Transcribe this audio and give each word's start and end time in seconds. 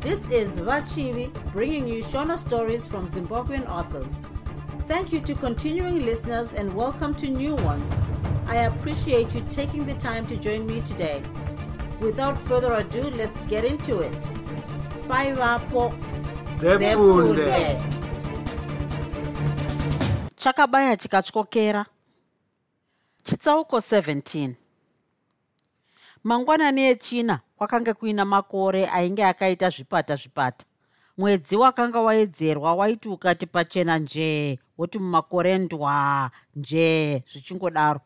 This 0.00 0.20
is 0.30 0.58
Vachivi 0.58 1.30
bringing 1.52 1.86
you 1.86 2.02
Shona 2.02 2.38
stories 2.38 2.86
from 2.86 3.06
Zimbabwean 3.06 3.68
authors. 3.68 4.26
Thank 4.86 5.12
you 5.12 5.20
to 5.20 5.34
continuing 5.34 6.04
listeners 6.06 6.52
and 6.54 6.74
welcome 6.74 7.14
to 7.16 7.28
new 7.28 7.54
ones. 7.56 7.92
I 8.46 8.56
appreciate 8.70 9.34
you 9.34 9.42
taking 9.50 9.84
the 9.86 9.94
time 9.94 10.26
to 10.28 10.36
join 10.36 10.66
me 10.66 10.80
today. 10.80 11.22
Without 12.00 12.38
further 12.38 12.72
ado, 12.72 13.02
let's 13.10 13.40
get 13.42 13.64
into 13.64 14.00
it. 14.00 14.20
Bye, 15.06 15.32
Vapo. 15.32 15.92
Zefunde. 16.58 17.80
chakabaya 20.36 20.96
chikatyokera 20.96 21.86
chitsauko 23.24 23.76
17 23.76 24.54
mangwanani 26.24 26.82
echina 26.84 27.40
kwakanga 27.60 27.94
kuina 27.94 28.24
makore 28.24 28.88
ainge 28.88 29.24
akaita 29.24 29.70
zvipata 29.70 30.16
zvipata. 30.16 30.66
Mwedzi 31.18 31.56
wakanga 31.56 32.00
waedzerwa 32.00 32.74
waiti 32.74 33.08
ukati 33.08 33.46
pachena 33.46 33.98
njee 33.98 34.58
woti 34.78 34.98
mumakore 34.98 35.58
ndwa 35.58 36.30
njee 36.56 37.22
zvichingodaro. 37.32 38.00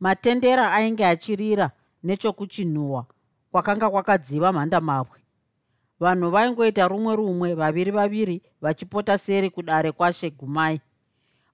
Matendera 0.00 0.72
ainge 0.72 1.06
achirira 1.06 1.70
nechokuchinhuhwa 2.02 3.06
kwakanga 3.52 3.90
kwakadziva 3.90 4.52
mhandamabwe 4.52 5.18
vanhu 6.00 6.30
vaingoita 6.30 6.88
rumwe 6.88 7.16
rumwe 7.16 7.54
vaviri 7.54 7.90
vaviri 7.90 8.42
vachipota 8.60 9.18
seri 9.18 9.50
kudare 9.50 9.92
kwashe 9.92 10.30
gumai. 10.30 10.80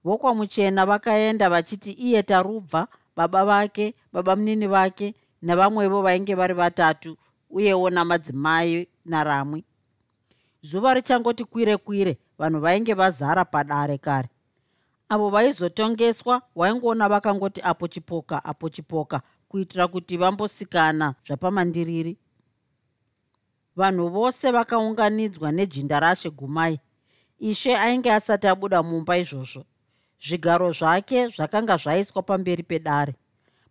Vokwamuchena 0.03 0.85
vakaenda 0.85 1.49
vachiti 1.49 1.91
iye 1.91 2.23
tarubva 2.23 2.87
baba 3.15 3.45
vake 3.45 3.93
baba 4.13 4.35
munini 4.35 4.67
vake 4.67 5.15
nevamwevo 5.41 6.01
vainge 6.01 6.35
vari 6.35 6.53
vatatu 6.53 7.17
uyewo 7.49 7.89
namadzimai 7.89 8.87
naramwi. 9.05 9.63
Zuva 10.61 10.93
richangoti 10.93 11.45
kwire 11.45 11.77
kwire 11.77 12.17
vanhu 12.37 12.59
vainge 12.59 12.93
vazara 12.93 13.45
padare 13.45 13.97
kare. 13.97 14.29
Avo 15.09 15.29
vaizotongeswa 15.29 16.41
waingoona 16.55 17.09
vakangoti 17.09 17.61
apo 17.61 17.87
chipoka 17.87 18.45
apo 18.45 18.69
chipoka 18.69 19.21
kuitira 19.49 19.87
kuti 19.87 20.17
vambosikana 20.17 21.15
zvapamandiriri. 21.25 22.17
Vanhu 23.75 24.09
vose 24.09 24.51
vakaunganidzwa 24.51 25.51
nejinda 25.51 25.99
rashe 25.99 26.29
gumai. 26.29 26.79
Ishe 27.39 27.77
ainge 27.77 28.11
asati 28.11 28.47
abuda 28.47 28.83
mumba 28.83 29.17
izvozvo. 29.17 29.63
Zvigaro 30.19 30.71
zvake 30.71 31.27
zvakanga 31.27 31.77
zvaiswa 31.77 32.21
pamberi 32.21 32.63
pedare 32.63 33.15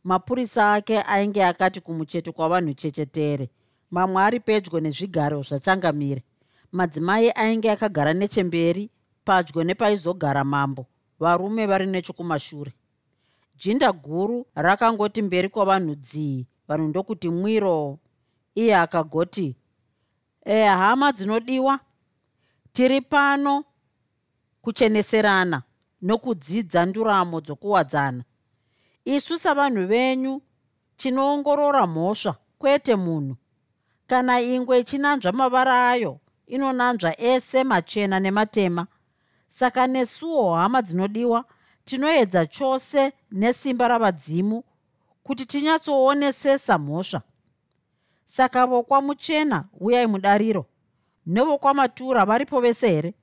mapurisa 0.07 0.73
ake 0.73 1.03
ainge 1.03 1.45
akati 1.45 1.81
kumucheto 1.81 2.33
kwavanhu 2.33 2.75
chechetere. 2.75 3.51
Mamwe 3.91 4.23
ari 4.23 4.41
pedyo 4.41 4.81
nezvigaro 4.81 5.43
zvachangamire 5.43 6.23
madzimai 6.73 7.31
ainge 7.35 7.71
akagara 7.71 8.15
nechemberi 8.15 8.91
padyo 9.25 9.65
nepaizogara 9.65 10.45
mambo. 10.45 10.87
Varume 11.19 11.67
vari 11.67 11.87
nechokumashure. 11.87 12.73
Jinda 13.57 13.93
guru 13.93 14.47
rakangoti 14.55 15.23
mberi 15.23 15.49
kwavanhu 15.49 15.95
dzii? 15.95 16.47
Vanhu 16.69 16.89
ndokuti 16.89 17.29
mwiro. 17.31 17.99
Iye 18.55 18.77
akagoti 18.77 19.57
e 20.45 20.65
hama 20.65 21.13
dzinodiwa. 21.13 21.81
Tiri 22.73 23.01
pano 23.01 23.65
kucheneserana 24.63 25.63
nokudzidza 26.03 26.87
nduramo 26.87 27.41
dzokuwadzana 27.41 28.25
isu 29.07 29.39
savanhu 29.39 29.87
venyu 29.87 30.43
tinoongorora 30.97 31.87
mhosva 31.87 32.35
kwete 32.59 32.97
munhu. 32.97 33.37
Kana 34.07 34.41
ingwe 34.41 34.79
ichinanzva 34.81 35.33
mavara 35.33 35.89
ayo 35.91 36.21
inonanzva 36.47 37.21
ese 37.21 37.65
machena 37.65 38.21
nematema. 38.21 38.87
Saka 39.47 39.87
nesuwo 39.87 40.55
hama 40.55 40.83
dzinodiwa 40.83 41.45
tinoedza 41.85 42.47
chose 42.47 43.13
nesimba 43.31 43.89
ravadzimu 43.89 44.65
kuti 45.23 45.47
tinyatsoonesesa 45.47 46.79
mhosva. 46.79 47.23
Saka 48.25 48.67
vokwamuchena 48.67 49.65
uyai 49.81 50.07
mudariro. 50.07 50.67
Nevokwamatura 51.27 52.27
varipo 52.27 52.61
vese 52.61 52.89
here? 52.89 53.15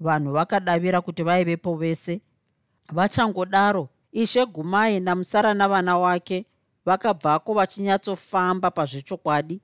Vanhu 0.00 0.32
vakadavira 0.32 1.00
kuti 1.00 1.22
vaivepo 1.22 1.74
vese. 1.76 2.20
Vachangodaro 2.92 3.88
ishe 4.12 4.46
gumai 4.46 5.00
namusara 5.00 5.54
navana 5.54 5.98
wake 5.98 6.46
vakabvako 6.86 7.54
vachinyatsofamba 7.54 8.70
pazvechokwadi. 8.70 9.60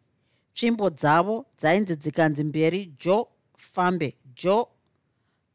Tsvimbo 0.55 0.91
dzavo 0.91 1.45
dzainzi 1.59 1.97
dzikanzi 1.97 2.45
mberi 2.45 2.93
jo 3.01 3.29
fambe 3.56 4.15
jo. 4.35 4.69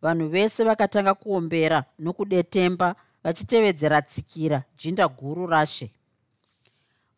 Vanhu 0.02 0.28
vese 0.30 0.64
vakatanga 0.64 1.14
kuombera 1.14 1.84
nokudetemba 2.00 2.96
vachitevedzera 3.24 4.02
tsikira 4.02 4.64
jinda 4.78 5.08
guru 5.08 5.48
rashe. 5.48 5.92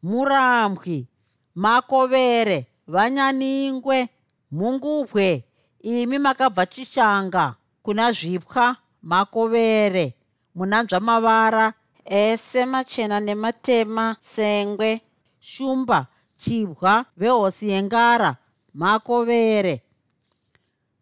Murambwi 0.04 1.08
makovere 1.56 2.66
vanyaningwe 2.88 4.10
mhungubwe 4.52 5.44
imi 5.82 6.20
makabva 6.20 6.66
chishanga 6.66 7.56
kuna 7.84 8.12
zvipwa 8.12 8.76
makovere 9.02 10.14
munanzva 10.56 11.00
mavara 11.00 11.74
ese 12.06 12.66
machena 12.66 13.20
nematema 13.20 14.16
sengwe 14.20 15.02
shumba 15.40 16.08
chibwa 16.38 17.06
vehosi 17.18 17.70
yengara 17.70 18.38
makovere 18.74 19.82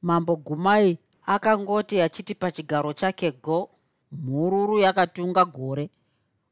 mambo 0.02 0.36
gumai 0.36 0.98
akangoti 1.26 2.02
achiti 2.02 2.36
pachigaro 2.36 2.94
chake 2.94 3.32
go 3.32 3.70
mhururu 4.12 4.80
yakatunga 4.80 5.46
gore 5.46 5.90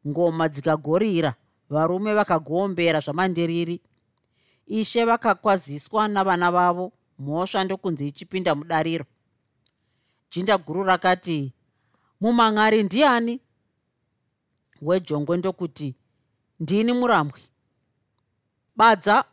ngoma 0.08 0.50
dzikagorira 0.50 1.36
varume 1.70 2.14
vakagombera 2.14 3.00
zvamandiriri. 3.00 3.82
Ishe 4.68 5.06
vakakwaziswa 5.06 6.08
navana 6.08 6.52
vavo 6.52 6.92
mhosva 7.20 7.64
ndokunzi 7.64 8.08
ichipinda 8.08 8.56
mudariro. 8.56 9.06
Jinda 10.32 10.58
guru 10.58 10.84
rakati 10.84 11.54
mumang'ari 12.22 12.84
ndiani? 12.84 13.40
Wejongwe 14.82 15.38
ndokuti 15.38 15.96
ndini 16.60 16.94
murambwi. 16.94 17.42
Badza. 18.76 19.26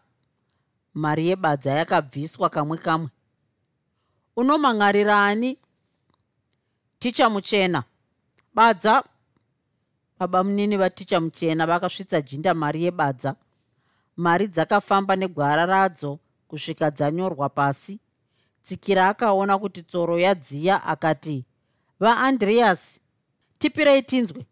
Mari 0.95 1.29
yebadza 1.29 1.71
yakabviswa 1.71 2.51
kamwe 2.51 2.79
kamwe. 2.79 3.09
Unomang'arirani? 4.37 5.59
Ticha 6.99 7.31
muchena. 7.31 7.85
Badza. 8.55 9.05
Baba 10.19 10.45
munini 10.45 10.77
vaticha 10.77 11.21
muchena 11.21 11.67
vakasvitsa 11.67 12.21
jinda 12.21 12.55
mari 12.55 12.85
yebadza 12.85 13.37
mari 14.17 14.49
dzakafamba 14.49 15.17
negwara 15.17 15.67
radzo 15.67 16.19
kusvika 16.49 16.91
dzanyorwa 16.91 17.49
pasi. 17.49 18.01
Tsikira 18.63 19.09
akaona 19.09 19.59
kuti 19.59 19.83
tsoro 19.83 20.19
yadziya 20.19 20.85
akati 20.85 21.45
vaandreas 22.01 23.01
tipirei 23.59 24.03
tinzwe. 24.03 24.47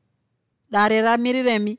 Dare 0.70 1.00
ramiriremi. 1.02 1.78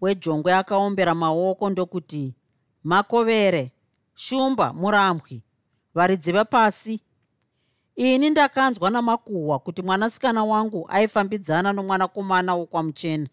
Wejongwe 0.00 0.54
akaombera 0.54 1.14
maoko 1.14 1.70
ndokuti 1.70 2.34
makovere 2.84 3.72
shumba 4.14 4.72
murambwi 4.72 5.42
varidzi 5.94 6.32
vepasi. 6.32 7.00
Ini 7.96 8.30
ndakanzwa 8.30 8.90
namakuhwa 8.90 9.58
kuti 9.58 9.82
mwanasikana 9.82 10.44
wangu 10.44 10.86
aifambidzana 10.88 11.72
nomwanakomana 11.72 12.54
wokwamuchena. 12.54 13.28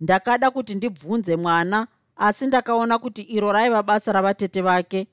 Ndakada 0.00 0.50
kuti 0.50 0.74
ndibvunze 0.74 1.36
mwana 1.36 1.86
asi 2.16 2.46
ndakaona 2.46 2.98
kuti 2.98 3.22
iro 3.22 3.52
raiva 3.52 3.82
basa 3.82 4.12
ravatete 4.12 4.62
vake 4.62 5.06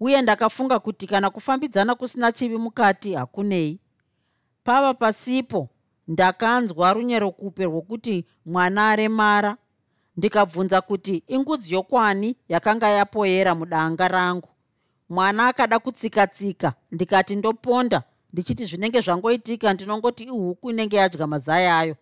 uye 0.00 0.22
ndakafunga 0.22 0.78
kuti 0.78 1.06
kana 1.06 1.30
kufambidzana 1.30 1.94
kusina 1.94 2.32
chivi 2.32 2.56
mukati 2.56 3.14
hakunei 3.14 3.78
pava 4.68 4.94
pasipo 4.94 5.68
ndakanzwa 6.08 6.92
runyerokupe 6.92 7.64
rwokuti 7.64 8.24
mwana 8.46 8.90
aremara. 8.90 9.56
Ndikabvunza 10.16 10.80
kuti 10.80 11.22
ingudzi 11.26 11.74
yokwani? 11.74 12.36
Yakanga 12.48 12.88
yapoyera 12.88 13.54
mudanga 13.54 14.08
rangu. 14.08 14.48
Mwana 15.08 15.46
akada 15.46 15.78
kutsika-tsika 15.78 16.72
ndikati 16.92 17.36
ndoponda. 17.36 18.02
Ndichiti 18.32 18.64
zvinenge 18.66 19.00
zvangoitika 19.00 19.72
ndinongoti 19.74 20.24
ihuku 20.24 20.70
inenge 20.70 20.96
yadya 20.96 21.26
mazai 21.26 21.66
ayo. 21.66 21.96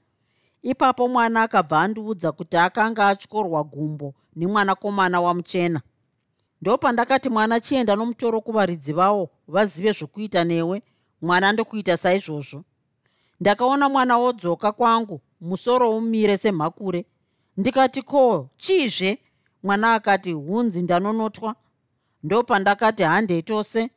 Ipapo 0.63 1.09
mwana 1.09 1.43
akabva 1.43 1.81
andiudza 1.81 2.33
kuti 2.33 2.57
akanga 2.57 3.09
atyorwa 3.09 3.65
gumbo 3.65 4.15
nemwanakomana 4.37 5.21
wamuchena. 5.21 5.81
Ndopandakati 6.63 7.29
mwana 7.29 7.61
chienda 7.61 7.97
nomutoro 7.97 8.41
kuvaridzi 8.41 8.93
vavo 8.93 9.31
vazive 9.49 9.93
zvokuita 9.93 10.45
newe 10.45 10.83
mwana 11.23 11.53
ndokuita 11.53 11.97
saizvozvo. 11.97 12.65
Ndakaona 13.41 13.89
mwana 13.89 14.19
wodzoka 14.19 14.73
kwangu 14.73 15.21
musoro 15.41 15.97
umire 15.97 16.37
semhakure. 16.37 17.05
Ndikati 17.57 18.03
ko 18.03 18.49
chiizve 18.57 19.19
mwana 19.63 19.95
akati 19.95 20.33
hunzi 20.33 20.83
ndanonotwa. 20.83 21.55
Ndopandakati 22.23 23.03
handei 23.03 23.43
tose 23.43 23.91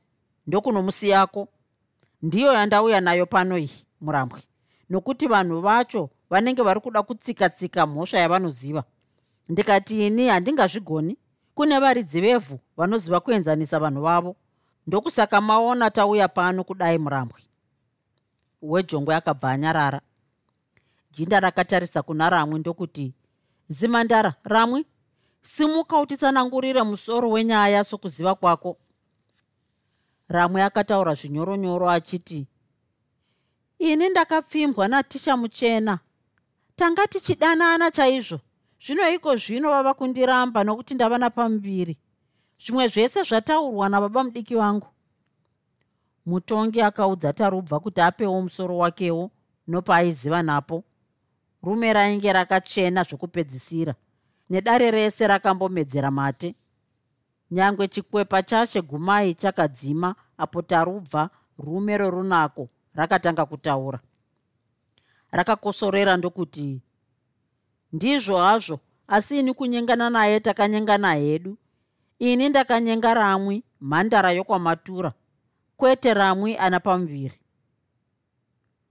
ndokunomusiyako. 0.47 1.47
Ndiyo 2.21 2.53
yandauya 2.53 3.01
nayo 3.01 3.25
pano 3.25 3.57
iyi 3.57 3.85
murambwe. 4.01 4.39
Nokuti 4.89 5.27
vanhu 5.27 5.61
vacho 5.61 6.09
vanenge 6.29 6.61
vari 6.61 6.79
kuda 6.79 7.03
kutsika-tsika 7.03 7.87
mhosva 7.87 8.19
yavanoziva. 8.19 8.83
Ndikati 9.49 10.07
ini 10.07 10.27
handingazvigoni. 10.27 11.17
Kune 11.55 11.79
varidzi 11.79 12.21
vevhu 12.21 12.59
vanoziva 12.77 13.19
kuenzanisa 13.19 13.79
vanhu 13.79 14.01
vavo 14.01 14.35
ndokusaka 14.87 15.41
maona 15.41 15.91
tauya 15.91 16.27
pano 16.27 16.63
kudai 16.63 16.97
murambwe 16.97 17.41
wejongwe 18.61 19.15
akabva 19.15 19.51
anyarara. 19.51 20.01
Jinda 21.11 21.39
rakatarisa 21.39 22.01
kuna 22.01 22.29
ramwe 22.29 22.59
ndokuti 22.59 23.13
zimandara 23.69 24.33
ramwe 24.43 24.85
simuka 25.41 25.99
utitsanangurire 25.99 26.83
musoro 26.83 27.29
wenyaya 27.29 27.83
sokuziva 27.83 28.35
kwako. 28.35 28.77
Ramwe 30.27 30.63
akataura 30.63 31.13
zvinyoronyoro 31.13 31.89
achiti 31.89 32.47
ini 33.79 34.09
ndakapfimbwa 34.09 34.87
naticha 34.87 35.37
muchena. 35.37 35.99
Tanga 36.75 37.07
tichidanana 37.07 37.91
chaizvo. 37.91 38.39
Zvino 38.85 39.09
iko 39.09 39.35
zvino 39.35 39.69
vava 39.69 39.93
kundiramba 39.93 40.63
nokuti 40.63 40.93
ndava 40.93 41.17
napamuviri 41.17 41.97
zvimwe 42.63 42.87
zvese 42.87 43.23
zvataurwa 43.23 43.89
nababa 43.89 44.23
mudiki 44.23 44.55
vangu 44.55 44.87
mutongi 46.25 46.81
akaudza 46.81 47.33
tarubva 47.33 47.79
kuti 47.79 48.01
apewo 48.01 48.41
musoro 48.41 48.77
wakewo 48.77 49.31
nopaaiziva 49.67 50.43
napo. 50.43 50.83
Rume 51.63 51.93
rainge 51.93 52.33
rakachena 52.33 53.03
zvokupedzisira 53.03 53.93
nedare 54.49 54.91
rese 54.91 55.27
rakambomedzera 55.27 56.11
mate. 56.11 56.55
Nyange 57.51 57.87
chikwepa 57.87 58.43
chashe 58.43 58.81
gumai 58.81 59.33
chakadzima 59.33 60.15
apo 60.37 60.61
tarubva 60.61 61.29
rume 61.57 61.97
rorunako 61.97 62.69
rakatanga 62.95 63.45
kutaura. 63.45 63.99
Rakakosorera 65.31 66.17
ndokuti 66.17 66.81
ndizvo 67.93 68.37
hazvo 68.37 68.79
asi 69.07 69.39
ini 69.39 69.53
kunyengana 69.53 70.09
naye 70.09 70.39
takanyengana 70.39 71.13
hedu 71.13 71.57
ini 72.19 72.49
ndakanyenga 72.49 73.13
ramwi 73.13 73.63
mhandara 73.81 74.31
yokwamatura 74.31 75.13
kwete 75.77 76.13
ramwi 76.13 76.57
ana 76.57 76.79
pamuviri. 76.79 77.39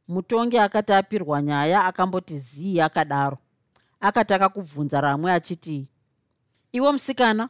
Mutongi 0.08 0.58
akati 0.58 0.92
apirwa 0.92 1.42
nyaya 1.42 1.84
akamboti 1.84 2.38
zii 2.38 2.80
akadaro. 2.80 3.38
Akataka 4.00 4.48
kubvunza 4.48 5.00
ramwe 5.00 5.32
achiti 5.32 5.88
iwe 6.72 6.92
musikana 6.92 7.48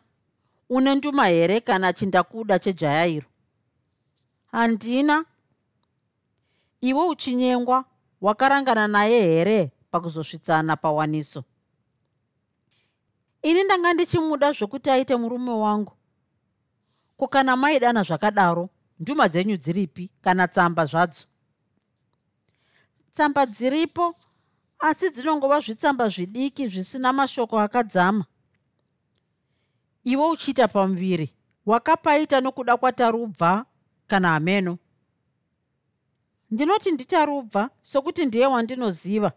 une 0.71 0.95
nduma 0.95 1.27
here 1.27 1.61
kana 1.61 1.93
chindakuda 1.93 2.59
chejaya 2.59 3.07
iro? 3.07 3.27
Handina. 4.53 5.25
Iwe 6.81 7.05
uchinyengwa 7.09 7.85
wakarangana 8.21 8.89
naye 8.89 9.21
here 9.23 9.71
pakuzosvitsana 9.91 10.77
pawaniso 10.77 11.45
ini 13.43 13.65
ndanga 13.65 13.93
ndichimuda 13.95 14.53
zvokuti 14.53 14.91
aite 14.91 15.17
murume 15.17 15.51
wangu. 15.51 15.93
Ko 17.17 17.29
kana 17.29 17.57
maidana 17.57 18.03
zvakadaro 18.03 18.69
nduma 19.01 19.29
dzenyu 19.29 19.57
dziripi 19.57 20.11
kana 20.21 20.49
tsamba 20.49 20.87
zvadzo? 20.87 21.27
Tsamba 23.13 23.47
dziripo 23.47 24.15
asi 24.79 25.11
dzinongova 25.11 25.61
zvitsamba 25.61 26.09
zvidiki 26.09 26.69
zvisina 26.69 27.13
mashoko 27.13 27.59
akadzama. 27.59 28.25
Iwe 30.05 30.31
uchiita 30.31 30.69
pamuviri 30.69 31.35
wakapaita 31.67 32.41
nokuda 32.41 32.77
kwatarubva 32.77 33.67
kana 34.07 34.29
hameno 34.29 34.79
ndinoti 36.51 36.91
nditarubva 36.91 37.71
sokuti 37.83 38.27
ndiye 38.27 38.47
wandinoziva. 38.47 39.33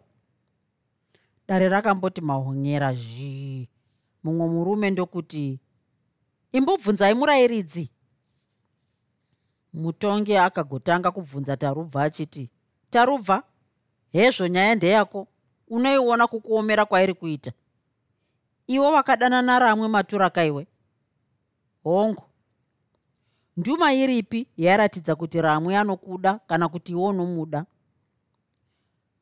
Dare 1.48 1.70
rakamboti 1.70 2.22
mahonyera 2.22 2.94
zhii 2.94 3.68
mumwe 4.24 4.48
murume 4.48 4.90
ndokuti 4.90 5.60
imbobvunzai 6.52 7.14
murayiridzi 7.14 7.90
mutongi 9.74 10.38
akagotanga 10.38 11.12
kubvunza 11.12 11.58
tarubva 11.58 12.04
achiti 12.04 12.50
tarubva 12.90 13.44
hezvo 14.12 14.48
nyaya 14.48 14.76
ndeyako 14.76 15.28
unoiona 15.68 16.28
kukuomera 16.28 16.86
kwairi 16.86 17.14
kuita? 17.14 17.52
Iwo 18.68 18.92
wakadanana 18.92 19.60
ramwe 19.60 19.88
maturaka 19.88 20.46
iwe 20.46 20.68
hongu. 21.84 22.24
Nduma 23.58 23.94
iripi 23.94 24.48
yaratidza 24.58 25.16
kuti 25.16 25.42
ramwe 25.42 25.78
anokuda 25.78 26.40
kana 26.48 26.70
kuti 26.70 26.92
iwo 26.92 27.08
unomuda 27.08 27.66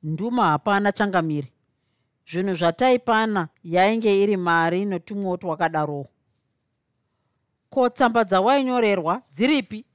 nduma 0.03 0.43
hapana 0.43 0.91
changamiri 0.91 1.53
zvinhu 2.29 2.53
zvataipana 2.53 3.47
yainge 3.63 4.21
iri 4.23 4.37
mari 4.37 4.85
notumwewo 4.85 5.37
twakadarowo 5.37 6.07
ko 7.69 7.89
tsamba 7.89 8.23
dzawainyorerwa 8.23 9.21
dziripi? 9.31 9.85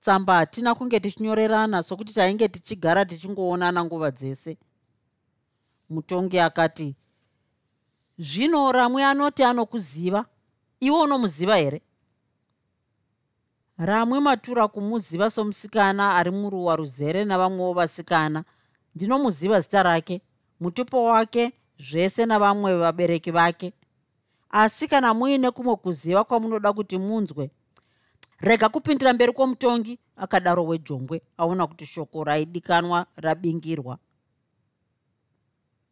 Tsamba 0.00 0.34
hatina 0.34 0.74
kunge 0.74 1.00
tichinyorerana 1.00 1.82
sokuti 1.82 2.14
tainge 2.14 2.48
tichigara 2.48 3.04
tichingoonana 3.04 3.84
nguva 3.84 4.10
dzese. 4.10 4.58
Mutongi 5.90 6.38
akati 6.40 6.94
zvino 8.18 8.72
ramwe 8.72 9.04
anoti 9.04 9.44
anokuziva? 9.44 10.26
Iwe 10.80 10.98
unomuziva 10.98 11.56
here? 11.56 11.82
Ramwe 13.78 14.20
matura 14.20 14.68
kumuziva 14.68 15.30
somusikana 15.30 16.14
ari 16.16 16.30
muruwa 16.30 16.76
ruzere 16.76 17.24
navamwewo 17.24 17.72
vasikana. 17.72 18.44
Ndinomuziva 18.94 19.60
zita 19.60 19.82
rake 19.82 20.20
mutupo 20.60 21.04
wake 21.04 21.52
zvese 21.78 22.26
navamwe 22.26 22.78
vabereki 22.78 23.30
vake. 23.30 23.72
Asi 24.50 24.88
kana 24.88 25.14
muine 25.14 25.50
kumwe 25.50 25.76
kuziva 25.76 26.24
kwamunoda 26.24 26.72
kuti 26.72 26.98
munzwe 26.98 27.50
rega 28.40 28.68
kupindira 28.68 29.12
mberi 29.12 29.32
kwomutongi 29.32 29.98
akadaro 30.16 30.64
wejongwe 30.66 31.22
aona 31.38 31.66
kuti 31.66 31.86
shoko 31.86 32.24
raidikanwa 32.24 33.06
rabingirwa. 33.16 33.98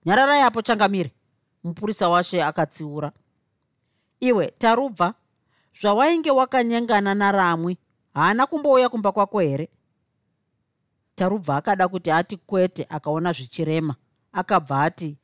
Nyararai 0.06 0.40
apo 0.40 0.62
changamire 0.62 1.12
mupurisa 1.64 2.08
washe 2.08 2.42
akatsiura. 2.44 3.12
Iwe 4.20 4.46
tarubva 4.46 5.14
zvawainge 5.80 6.30
wakanyengana 6.30 7.14
naramwi 7.14 7.78
haana 8.14 8.46
kumbouya 8.46 8.88
kumba 8.88 9.12
kwako 9.12 9.40
here? 9.40 9.68
Tarubva 11.14 11.56
akada 11.56 11.88
kuti 11.88 12.10
ati 12.10 12.36
kwete 12.36 12.86
akaona 12.90 13.32
zvichirema 13.32 13.94
akabva 14.32 14.82
ati 14.82 15.16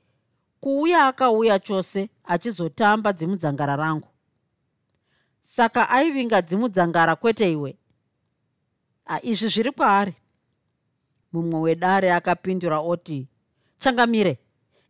kuuya 0.61 1.07
akauya 1.07 1.59
chose 1.59 2.09
achizotamba 2.25 3.13
dzimudzangara 3.13 3.77
rangu. 3.77 4.09
Saka 5.41 5.89
aivinga 5.91 6.43
dzimudzangara 6.43 7.17
kwete 7.17 7.53
iwe. 7.53 7.79
Izvi 9.23 9.49
zviri 9.49 9.71
kwaari? 9.73 10.15
Mumwe 11.33 11.61
wedare 11.61 12.13
akapindura 12.13 12.79
oti 12.81 13.29
changamire 13.79 14.39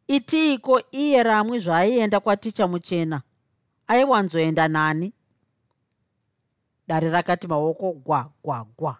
itiiko 0.09 0.83
iye 0.91 1.23
ramwe 1.23 1.59
zvaaienda 1.61 2.21
kwaticha 2.21 2.69
muchena? 2.69 3.23
Aiwanzoenda 3.87 4.69
nani? 4.69 5.13
Dare 6.89 7.11
rakati 7.11 7.47
maoko 7.47 7.93
gwa 7.93 8.31
gwa 8.43 8.67
gwa. 8.77 8.97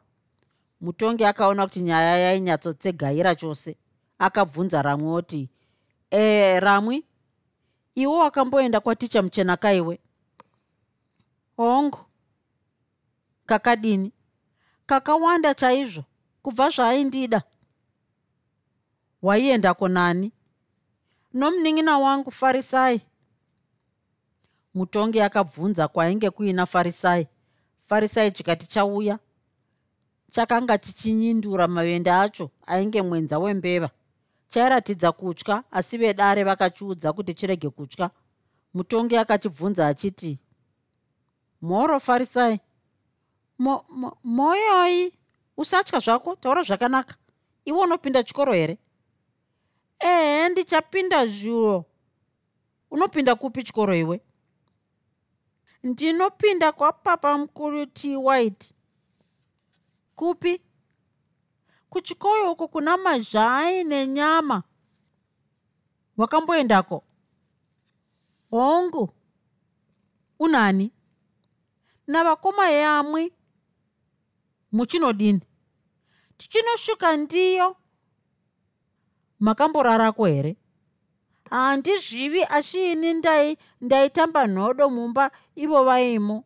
Mutongi 0.81 1.25
akaona 1.25 1.67
kuti 1.67 1.81
nyaya 1.81 2.19
yainyatsotsegayira 2.19 3.35
chose 3.35 3.77
akabvunza 4.19 4.83
ramwe 4.83 5.13
oti 5.13 5.49
e 6.11 6.61
ramwe 6.61 7.03
iwo 7.95 8.19
wakamboenda 8.19 8.81
kwaticha 8.81 9.23
muchena 9.23 9.57
kaiwe? 9.57 10.01
Hongu 11.57 11.99
kakadini? 13.47 14.13
Kakawanda 14.87 15.55
chaizvo 15.55 16.05
kubva 16.43 16.71
zvaaindida 16.71 17.43
waiendako 19.23 19.89
nani 19.89 20.33
nomunin'ina 21.35 21.99
wangu 21.99 22.31
farisai. 22.31 23.01
Mutongi 24.75 25.21
akabvunza 25.21 25.89
kwainge 25.89 26.31
kuina 26.31 26.67
farisai. 26.67 27.29
Farisai 27.79 28.31
chikati 28.31 28.67
chauya 28.67 29.19
chakanga 30.31 30.79
chichinyindura 30.79 31.69
mavende 31.69 32.11
acho 32.11 32.51
ainge 32.67 33.03
mwenza 33.03 33.39
wembeva 33.39 33.91
chairatidza 34.49 35.13
kutya 35.13 35.65
asi 35.71 35.99
vedare 35.99 36.45
vakachiudza 36.45 37.13
kuti 37.13 37.35
chirege 37.35 37.71
kutya. 37.71 38.11
Mutongi 38.75 39.17
akachibvunza 39.17 39.87
achiti 39.87 40.39
mhoro 41.63 42.01
farisai 42.01 42.61
moyoi 44.25 45.05
mo, 45.05 45.13
usatya 45.57 46.01
zvako? 46.01 46.37
Taura 46.37 46.63
zvakanaka. 46.63 47.15
Iwe 47.65 47.79
unopinda 47.81 48.23
chikoro 48.23 48.53
here? 48.53 48.79
Ehe 49.99 50.49
ndichapinda 50.49 51.27
zhuo 51.27 51.85
unopinda 52.91 53.35
kupi 53.35 53.63
chikoro 53.65 53.95
iwe? 53.95 54.21
Ndinopinda 55.83 56.73
kwapapa 56.73 57.39
mukuru 57.39 57.87
t. 57.87 58.17
White. 58.17 58.75
Kupi 60.15 60.61
kuchikoyo 61.91 62.53
uko 62.53 62.69
kuna 62.69 62.97
mazhai 62.97 63.85
nenyama. 63.85 64.63
Wakamboendako? 66.17 67.05
Hongu 68.51 69.11
unani? 70.39 70.93
Navakoma 72.07 72.71
yamwi? 72.71 73.33
Muchinodini? 74.73 75.41
Tichinosvika 76.37 77.17
ndiyo. 77.17 77.77
Makamborarako 79.41 80.27
here? 80.27 80.57
Handizvivi 81.51 82.45
asi 82.45 82.93
ini 82.93 83.15
ndai 83.15 83.59
ndaitamba 83.81 84.47
nhodo 84.47 84.91
mumba 84.91 85.31
ivo 85.55 85.85
vaimo. 85.85 86.45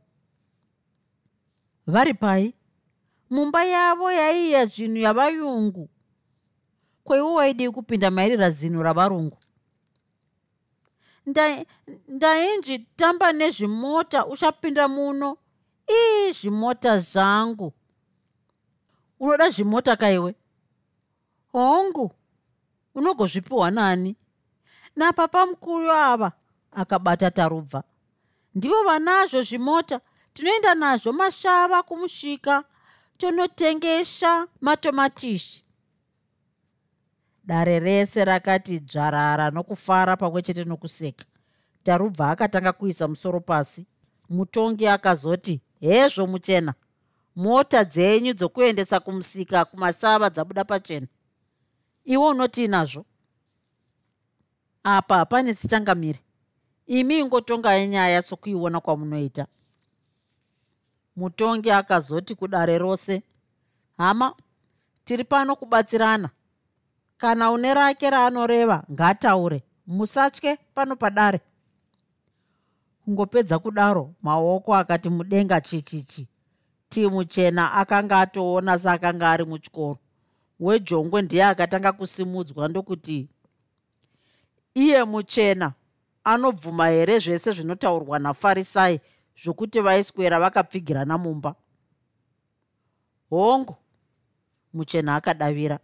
Vari 1.86 2.14
pai 2.14 2.54
mumba 3.32 3.64
yavo 3.64 4.12
yaiya 4.12 4.66
zvinhu 4.66 4.96
yavayungu. 4.96 5.88
Kwaiwo 7.04 7.34
waidii 7.34 7.70
kupinda 7.70 8.10
mairira 8.10 8.50
zino 8.50 8.82
ravarungu. 8.82 9.38
Ndainji 12.08 12.78
tamba 12.78 13.32
nezvimota 13.32 14.26
uchapinda 14.26 14.88
muno? 14.88 15.36
Ii 15.90 16.32
zvimota 16.32 16.98
zvangu. 16.98 17.72
Unoda 19.20 19.50
zvimota 19.50 19.96
kaiwe 19.96 20.34
hongu 21.52 22.10
unogozvipiwa 22.94 23.70
nani? 23.70 24.16
Napapa 24.96 25.46
mukuru 25.46 25.90
ava 25.92 26.32
akabata 26.72 27.30
tarubva. 27.30 27.82
Ndivo 28.54 28.82
vanazvo 28.82 29.42
zvimota 29.42 30.00
tinoenda 30.32 30.74
nazvo 30.74 31.12
mashava 31.12 31.82
kumusvika 31.82 32.64
tonotengesha 33.16 34.46
matomatishi 34.60 35.64
dare 37.44 37.78
rese 37.78 38.24
rakati 38.24 38.80
dzvarara 38.80 39.50
nokufara 39.50 40.16
pamwe 40.16 40.42
chete 40.42 40.64
nokuseka. 40.64 41.24
Tarubva 41.82 42.30
akatanga 42.30 42.72
kuisa 42.72 43.08
musoro 43.08 43.40
pasi. 43.40 43.86
Mutongi 44.30 44.86
akazoti 44.88 45.60
hezvo 45.80 46.26
muchena 46.26 46.74
mota 47.36 47.84
dzenyu 47.84 48.32
dzokuendesa 48.32 49.00
kumusika 49.00 49.64
kumashava 49.64 50.30
dzabuda 50.30 50.64
pachena. 50.64 51.06
Iwe 52.04 52.26
unoti 52.28 52.68
nazvo 52.68 53.04
apa 54.82 55.16
hapane 55.16 55.54
sichangamiri 55.54 56.18
imi 56.86 57.18
ingotongai 57.18 57.86
nyaya 57.86 58.22
sokuiona 58.22 58.80
kwamunoita 58.80 59.46
mutongi 61.16 61.70
akazoti 61.70 62.34
kudare 62.34 62.78
rose 62.78 63.22
hama 63.98 64.34
tiri 65.04 65.24
pano 65.24 65.56
kubatsirana. 65.56 66.30
Kana 67.16 67.50
une 67.50 67.74
rake 67.74 68.10
raanoreva 68.10 68.84
ngataure. 68.92 69.62
Musatye 69.86 70.58
pano 70.74 70.96
padare. 70.96 71.40
Kungopedza 73.04 73.58
kudaro 73.58 74.14
maoko 74.22 74.74
akati 74.74 75.08
mudenga 75.08 75.60
chichichi. 75.60 76.28
Timu 76.88 77.24
chena 77.24 77.72
akanga 77.72 78.20
atoona 78.20 78.78
seakanga 78.78 79.30
ari 79.30 79.44
muchikoro. 79.44 79.98
Wejongwe 80.60 81.22
ndiye 81.22 81.44
akatanga 81.44 81.92
kusimudzwa 81.92 82.68
ndokuti 82.68 83.28
iye 84.74 85.04
muchena 85.04 85.72
anobvuma 86.24 86.88
here 86.88 87.18
zvese 87.18 87.52
zvinotaurwa 87.52 88.18
nafarisai 88.18 89.00
zvokuti 89.36 89.80
vaiswera 89.80 90.40
vakapfigirana 90.40 91.18
mumba. 91.18 91.54
Hongu 93.30 93.76
muchena 94.74 95.16
akadavira. 95.16 95.78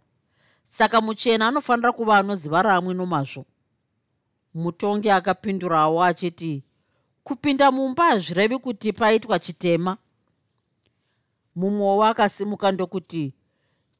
Saka 0.69 1.01
muchena 1.01 1.47
anofanira 1.47 1.91
kuva 1.91 2.17
anoziva 2.17 2.61
ramwe 2.61 2.93
nomazvo. 2.93 3.45
Mutongi 4.53 5.09
akapindurawo 5.09 6.03
achiti 6.03 6.63
kupinda 7.23 7.71
mumba 7.71 8.03
hazvirevi 8.03 8.57
kuti 8.57 8.93
paitwa 8.93 9.39
chitema. 9.39 9.97
Mumwewo 11.55 12.05
akasimuka 12.05 12.71
ndokuti 12.71 13.33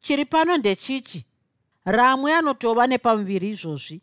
chiri 0.02 0.26
pano 0.26 0.58
ndechichi? 0.58 1.26
Ramwe 1.86 2.34
anotova 2.34 2.88
nepamuviri 2.88 3.50
izvozvi. 3.50 4.02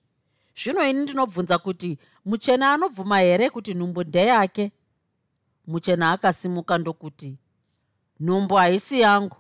Zvino 0.57 0.89
ini 0.89 1.03
ndinobvunza 1.03 1.59
kuti 1.59 1.99
muchena 2.25 2.73
anobvuma 2.73 3.19
here 3.21 3.51
kuti 3.51 3.75
nhumbu 3.75 4.05
ndeyake 4.05 4.73
muchena 5.67 6.13
akasimuka 6.13 6.79
ndokuti 6.79 7.39
nhumbu 8.21 8.55
haisi 8.55 9.01
yangu. 9.01 9.37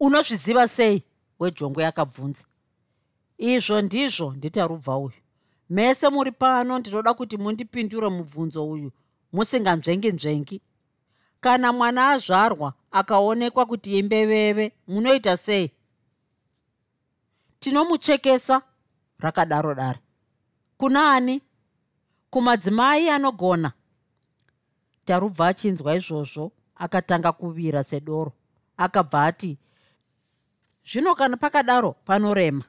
Unozviziva 0.00 0.68
sei? 0.68 1.02
wejongwe 1.38 1.86
akabvunza. 1.86 2.46
Izvo 3.38 3.82
ndizvo 3.82 4.32
nditarubva 4.32 4.96
uyu. 4.96 5.12
Mese 5.70 6.08
muri 6.08 6.32
pano 6.32 6.78
ndinoda 6.78 7.14
kuti 7.14 7.36
mundipindure 7.36 8.08
mubvunzo 8.08 8.68
uyu 8.70 8.92
musinganzvengi 9.32 10.12
nzvengi 10.12 10.60
kana 11.40 11.72
mwana 11.72 12.10
azvarwa 12.10 12.74
akaonekwa 12.90 13.66
kuti 13.66 13.98
imbeveve 13.98 14.72
munoita 14.88 15.36
sei? 15.36 15.70
Tinomuchekesa 17.60 18.62
rakadaro 19.18 19.74
dare. 19.74 19.98
Kuna 20.76 21.12
ani 21.12 21.42
kumadzimai 22.30 23.08
anogona 23.10 23.72
tarubva 25.08 25.48
achinzwa 25.48 25.96
izvozvo 25.96 26.52
akatanga 26.76 27.32
kuvira 27.32 27.84
sedoro. 27.84 28.32
Akabva 28.76 29.24
ati 29.24 29.56
zvino 30.84 31.14
kana 31.14 31.36
pakadaro 31.36 31.92
panorema. 32.04 32.64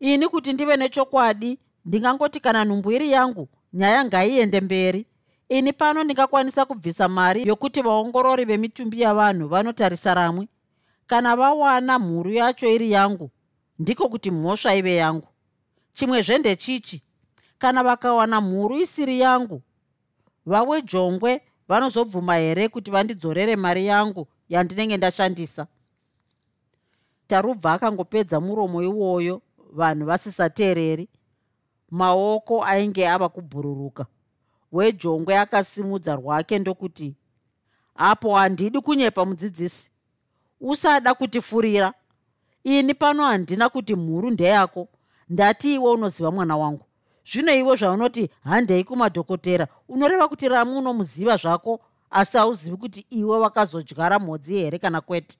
Ini 0.00 0.28
kuti 0.28 0.52
ndive 0.52 0.76
nechokwadi 0.76 1.58
ndingangoti 1.84 2.40
kana 2.40 2.64
nhumbu 2.64 2.92
iri 2.92 3.10
yangu 3.10 3.48
nyaya 3.72 4.04
ngaiende 4.04 4.60
mberi. 4.60 5.06
Ini 5.48 5.72
pano 5.72 6.04
ndingakwanisa 6.04 6.64
kubvisa 6.64 7.08
mari 7.08 7.46
yokuti 7.48 7.82
vaongorori 7.82 8.44
vemitumbi 8.44 9.00
yavanhu 9.00 9.48
vanotarisa 9.48 10.14
ramwe. 10.14 10.48
Kana 11.06 11.36
vawana 11.36 11.98
mhuru 11.98 12.30
yacho 12.32 12.66
iri 12.66 12.90
yangu 12.92 13.30
ndiko 13.78 14.08
kuti 14.08 14.30
mhosva 14.30 14.74
ive 14.74 14.94
yangu. 14.94 15.28
Chimwezve 15.92 16.38
ndechichi. 16.38 17.02
Kana 17.58 17.82
vakawana 17.82 18.40
mhuru 18.40 18.78
isiri 18.78 19.20
yangu 19.20 19.62
vawejongwe 20.46 21.40
vanozobvuma 21.68 22.36
here 22.36 22.68
kuti 22.68 22.90
vandidzorere 22.90 23.56
mari 23.56 23.86
yangu 23.86 24.28
yandinenge 24.48 24.96
ndashandisa? 24.96 25.66
Tarubva 27.26 27.72
akangopedza 27.72 28.40
muromo 28.40 28.82
iwoyo 28.82 29.42
vanhu 29.72 30.06
vasisateereri. 30.06 31.08
Maoko 31.90 32.64
ainge 32.64 33.08
ava 33.08 33.28
kubhururuka. 33.28 34.06
Wejongwe 34.72 35.38
akasimudza 35.38 36.16
rwake 36.16 36.58
ndokuti 36.58 37.14
apo 37.94 38.36
handidi 38.36 38.80
kunyepa 38.80 39.24
mudzidzisi. 39.24 39.90
Usada 40.60 41.14
kutifurira. 41.14 41.92
Ini 42.64 42.94
pano 42.94 43.24
handina 43.24 43.68
kuti 43.68 43.94
mhuru 43.94 44.30
ndeyako. 44.30 44.88
Ndati 45.28 45.74
iwe 45.74 45.90
unoziva 45.90 46.30
mwana 46.30 46.56
wangu 46.56 46.84
zvino 47.26 47.54
iwe 47.54 47.76
zvaunoti 47.76 48.30
handei 48.44 48.84
kumadhokotera 48.84 49.66
unoreva 49.88 50.28
kuti 50.28 50.48
ramwe 50.48 50.76
unomuziva 50.78 51.36
zvako 51.36 51.80
asi 52.10 52.36
hauzivi 52.36 52.76
kuti 52.76 53.06
iwe 53.10 53.38
wakazodyara 53.38 54.18
mhodzi 54.18 54.54
here 54.58 54.78
kana 54.78 55.00
kwete? 55.00 55.38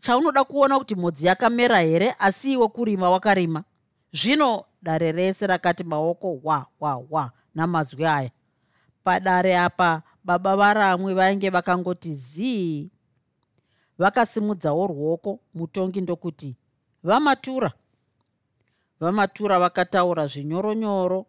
Chaunoda 0.00 0.44
kuona 0.44 0.78
kuti 0.78 0.94
mhodzi 0.94 1.26
yakamera 1.26 1.78
here 1.80 2.14
asi 2.18 2.52
iwe 2.52 2.68
kurima 2.68 3.10
wakarima? 3.10 3.64
Zvino 4.12 4.64
dare 4.82 5.12
rese 5.12 5.46
rakati 5.46 5.84
maoko 5.84 6.40
wa 6.42 6.66
wa 6.80 7.02
wa 7.10 7.30
namazwi 7.54 8.06
aya. 8.06 8.30
Padare 9.04 9.58
apa 9.58 10.02
baba 10.24 10.56
varamwe 10.56 11.14
vainge 11.14 11.50
vakangoti 11.50 12.14
zii? 12.14 12.90
Vakasimudzawo 13.98 14.86
ruoko 14.86 15.38
mutongi 15.54 16.00
ndokuti 16.00 16.56
vamatura 17.02 17.72
vamatura 19.02 19.58
vakataura 19.58 20.26
zvinyoronyoro 20.32 21.20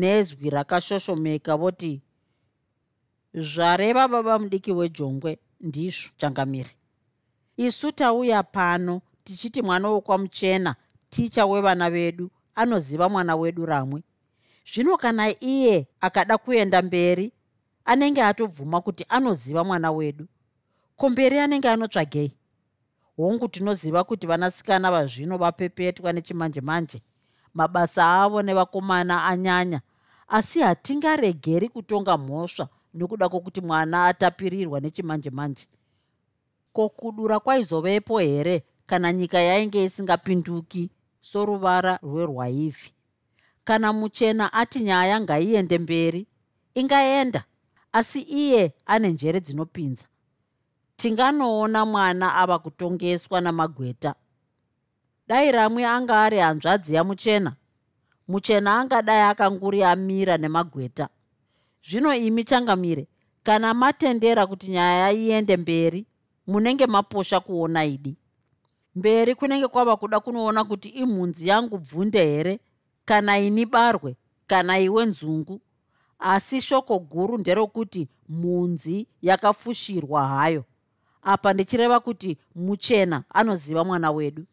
nezwi 0.00 0.50
rakashoshomeka 0.50 1.56
voti 1.56 1.92
zvareva 3.34 4.08
baba 4.08 4.38
mudiki 4.38 4.72
wejongwe 4.78 5.38
ndizvo 5.60 6.10
changamiri 6.20 6.72
isu 7.56 7.92
tauya 7.92 8.42
pano 8.42 9.00
tichiti 9.24 9.62
mwana 9.62 9.88
wokwamuchena 9.88 10.74
ticha 11.10 11.46
wevana 11.46 11.90
vedu 11.90 12.30
anoziva 12.54 13.08
mwana 13.08 13.36
wedu 13.36 13.66
ramwe. 13.66 14.02
Zvino 14.74 14.96
kana 14.96 15.42
iye 15.44 15.86
akada 16.00 16.38
kuenda 16.38 16.82
mberi 16.82 17.32
anenge 17.84 18.22
atobvuma 18.22 18.80
kuti 18.80 19.06
anoziva 19.08 19.64
mwana 19.64 19.92
wedu 19.92 20.26
komberi 20.96 21.38
anenge 21.38 21.68
anotsvagei? 21.68 22.32
Hongu 23.16 23.48
tinoziva 23.48 24.04
kuti 24.04 24.26
vanasikana 24.26 24.90
vazvino 24.90 25.38
vapepetwa 25.38 26.12
nechimanje 26.12 26.60
manje 26.60 27.02
mabasa 27.54 28.22
avo 28.22 28.42
nevakomana 28.42 29.24
anyanya. 29.26 29.80
Asi 30.28 30.60
hatingaregeri 30.60 31.68
kutonga 31.68 32.18
mhosva 32.18 32.68
nekuda 32.94 33.28
kwokuti 33.28 33.60
mwana 33.60 34.06
atapirirwa 34.06 34.80
nechimanje 34.80 35.30
manje 35.30 35.66
ko 36.72 36.88
kudura 36.88 37.40
kwaizovepo 37.40 38.18
here 38.18 38.64
kana 38.86 39.12
nyika 39.12 39.38
yainge 39.38 39.84
isingapinduki 39.84 40.90
soruvara 41.20 41.98
rwerwaivhi? 42.02 42.92
Kana 43.64 43.92
muchena 43.92 44.52
ati 44.52 44.80
nyaya 44.80 45.20
ngaiende 45.20 45.78
mberi 45.78 46.26
ingaenda. 46.74 47.44
Asi 47.92 48.20
iye 48.20 48.74
ane 48.86 49.08
njere 49.08 49.40
dzinopinza. 49.40 50.06
Tinganoona 50.96 51.84
mwana 51.86 52.34
ava 52.34 52.58
kutongeswa 52.58 53.40
namagweta 53.40 54.14
dai 55.26 55.52
ramwe 55.52 55.86
anga 55.86 56.22
ari 56.22 56.38
hanzvadzi 56.38 56.94
yamuchena. 56.94 57.56
Muchena 58.28 58.78
angadai 58.80 59.22
akanguri 59.30 59.82
amira 59.84 60.36
nemagweta. 60.36 61.08
Zvino 61.88 62.14
imi 62.14 62.44
changamire 62.44 63.08
kana 63.42 63.74
matendera 63.74 64.46
kuti 64.46 64.68
nyaya 64.70 65.12
iende 65.12 65.56
mberi 65.56 66.06
munenge 66.46 66.86
maposha 66.86 67.40
kuona 67.40 67.84
idi? 67.84 68.16
Mberi 68.94 69.34
kunenge 69.34 69.68
kwava 69.68 69.96
kuda 69.96 70.20
kunoona 70.20 70.64
kuti 70.64 70.88
imhunzi 70.88 71.48
yangu 71.48 71.78
bvunde 71.78 72.24
here 72.24 72.60
kana 73.04 73.38
ini 73.38 73.66
barwe 73.66 74.16
kana 74.46 74.78
iwe 74.78 75.06
nzungu? 75.06 75.60
Asi 76.18 76.60
shoko 76.60 76.98
guru 76.98 77.38
nderokuti 77.38 78.08
mhunzi 78.28 79.06
yakafushirwa 79.22 80.28
hayo. 80.28 80.64
Apa 81.22 81.52
ndichireva 81.52 82.00
kuti 82.00 82.38
muchena 82.54 83.24
anoziva 83.30 83.84
mwana 83.84 84.10
wedu 84.10 84.44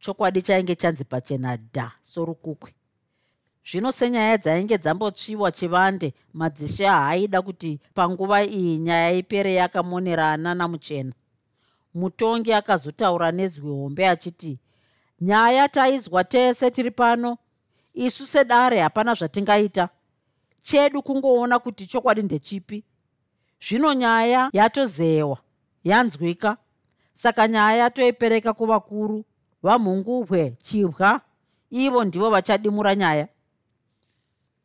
chokwadi 0.00 0.42
chainge 0.42 0.74
chanzi 0.74 1.04
pachena 1.04 1.56
dha 1.56 1.92
sorukukwe. 2.02 2.74
Zvino 3.64 3.92
senyaya 3.92 4.36
dzainge 4.38 4.78
dzambotsviwa 4.78 5.52
chivande 5.52 6.14
madzishe 6.32 6.86
haaida 6.86 7.42
kuti 7.42 7.80
panguva 7.94 8.44
iyi 8.44 8.78
nyaya 8.78 9.12
ipere 9.12 9.54
yakamonerana 9.54 10.54
namuchena. 10.54 11.12
Mutongi 11.94 12.52
akazotaura 12.52 13.32
nezwi 13.32 13.70
hombe 13.70 14.08
achiti 14.08 14.58
nyaya 15.20 15.68
taizwa 15.68 16.24
tese 16.24 16.70
tiri 16.70 16.90
pano. 16.90 17.38
Isu 17.94 18.26
sedare 18.26 18.80
hapana 18.80 19.14
zvatingaita. 19.14 19.88
Chedu 20.62 21.02
kungoona 21.02 21.58
kuti 21.58 21.86
chokwadi 21.86 22.22
ndechipi. 22.22 22.84
Zvino 23.60 23.94
nyaya 23.94 24.50
yatozewa 24.52 25.38
yanzwika. 25.84 26.56
Saka 27.12 27.48
nyaya 27.48 27.90
toipereka 27.90 28.52
kuvakuru 28.52 29.24
vamhungubwe 29.62 30.56
chibwa 30.62 31.20
ivo 31.70 32.04
ndivo 32.04 32.30
vachadimura 32.30 32.94
nyaya. 32.94 33.28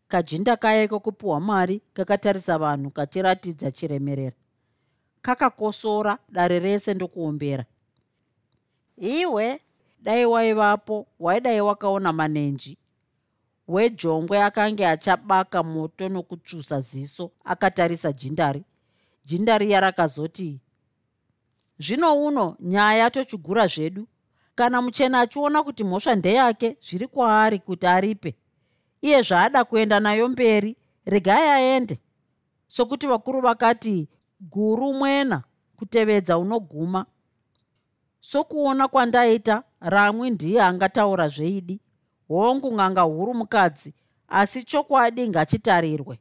Kajinda 0.08 0.56
kaya 0.56 0.88
kokupiwa 0.88 1.40
mari 1.40 1.82
kakatarisa 1.94 2.58
vanhu 2.58 2.90
kachiratidza 2.92 3.72
chiremerera 3.72 4.36
kakakosora 5.22 6.18
dare 6.30 6.60
rese 6.60 6.94
ndokuombera. 6.94 7.66
Iwe 8.98 9.60
dai 10.00 10.26
waivapo 10.26 11.08
waidai 11.20 11.62
wakaona 11.62 12.14
manenji. 12.14 12.78
Wejongwe 13.68 14.44
akange 14.44 14.88
achabaka 14.88 15.64
moto 15.64 16.10
nokutsvusa 16.10 16.82
ziso 16.82 17.32
akatarisa 17.44 18.12
jindari. 18.12 18.64
Jindari 19.26 19.72
yarakazoti 19.72 20.60
zvino 21.80 22.26
uno 22.26 22.56
nyaya 22.60 23.10
tochigura 23.10 23.68
zvedu 23.68 24.08
kana 24.56 24.82
muchena 24.82 25.20
achiona 25.20 25.64
kuti 25.64 25.84
mhosva 25.84 26.16
ndeyake 26.16 26.78
zviri 26.82 27.08
kwaari 27.08 27.60
kuti 27.60 27.88
aripe. 27.88 28.36
Iye 29.02 29.22
zvaada 29.22 29.64
kuenda 29.64 30.00
nayo 30.00 30.30
mberi 30.30 30.78
regai 31.06 31.48
aende. 31.50 32.00
Sokuti 32.68 33.08
vakuru 33.08 33.42
vakati 33.42 34.10
guru 34.40 34.94
mwena 34.94 35.44
kutevedza 35.76 36.38
unoguma. 36.38 37.06
Sokuona 38.20 38.88
kwandaita 38.88 39.64
ramwi 39.80 40.30
ndiye 40.30 40.62
angataura 40.64 41.30
zveidi. 41.30 41.82
Hongu 42.28 42.74
ng'anga 42.74 43.02
huru 43.02 43.34
mukadzi 43.34 43.94
asi 44.28 44.64
chokwadi 44.64 45.30
ngachitarirwe. 45.30 46.20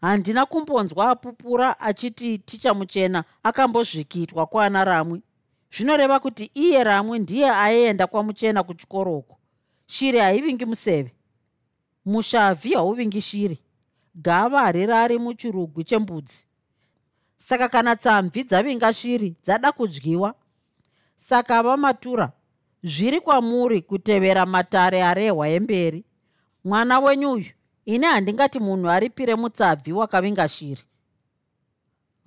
Handina 0.00 0.46
kumbonzwa 0.46 1.10
apupura 1.10 1.80
achiti 1.80 2.38
ticha 2.38 2.74
muchena 2.74 3.24
akambozvikitwa 3.42 4.46
kwana 4.46 4.84
ramwi 4.84 5.22
zvinoreva 5.72 6.20
kuti 6.20 6.50
iye 6.54 6.84
ramwe 6.84 7.18
ndiye 7.18 7.50
aienda 7.50 8.06
kwamuchena 8.06 8.62
kuchikoroko 8.62 9.38
shiri 9.86 10.18
haivingi 10.18 10.64
museve. 10.64 11.14
Mushavhi 12.04 12.74
hauvingi 12.74 13.20
shiri. 13.20 13.58
Gava 14.14 14.60
harirari 14.60 15.18
muchirugwi 15.18 15.84
chembudzi. 15.84 16.46
Saka 17.36 17.68
kana 17.68 17.96
tsamvi 17.96 18.44
dzavinga 18.44 18.92
shiri 18.92 19.36
dzada 19.42 19.72
kudyiwa. 19.72 20.34
Saka 21.16 21.62
vamatura 21.62 22.32
zviri 22.84 23.20
kwamuri 23.20 23.82
kutevera 23.82 24.46
matare 24.46 25.02
arehwa 25.02 25.48
emberi. 25.48 26.04
Mwana 26.64 26.98
wenyu 26.98 27.32
uyu 27.32 27.52
ini 27.84 28.06
handingati 28.06 28.58
munhu 28.58 28.90
aripire 28.90 29.34
mutsabvi 29.34 29.92
wakavinga 29.92 30.48
shiri. 30.48 30.82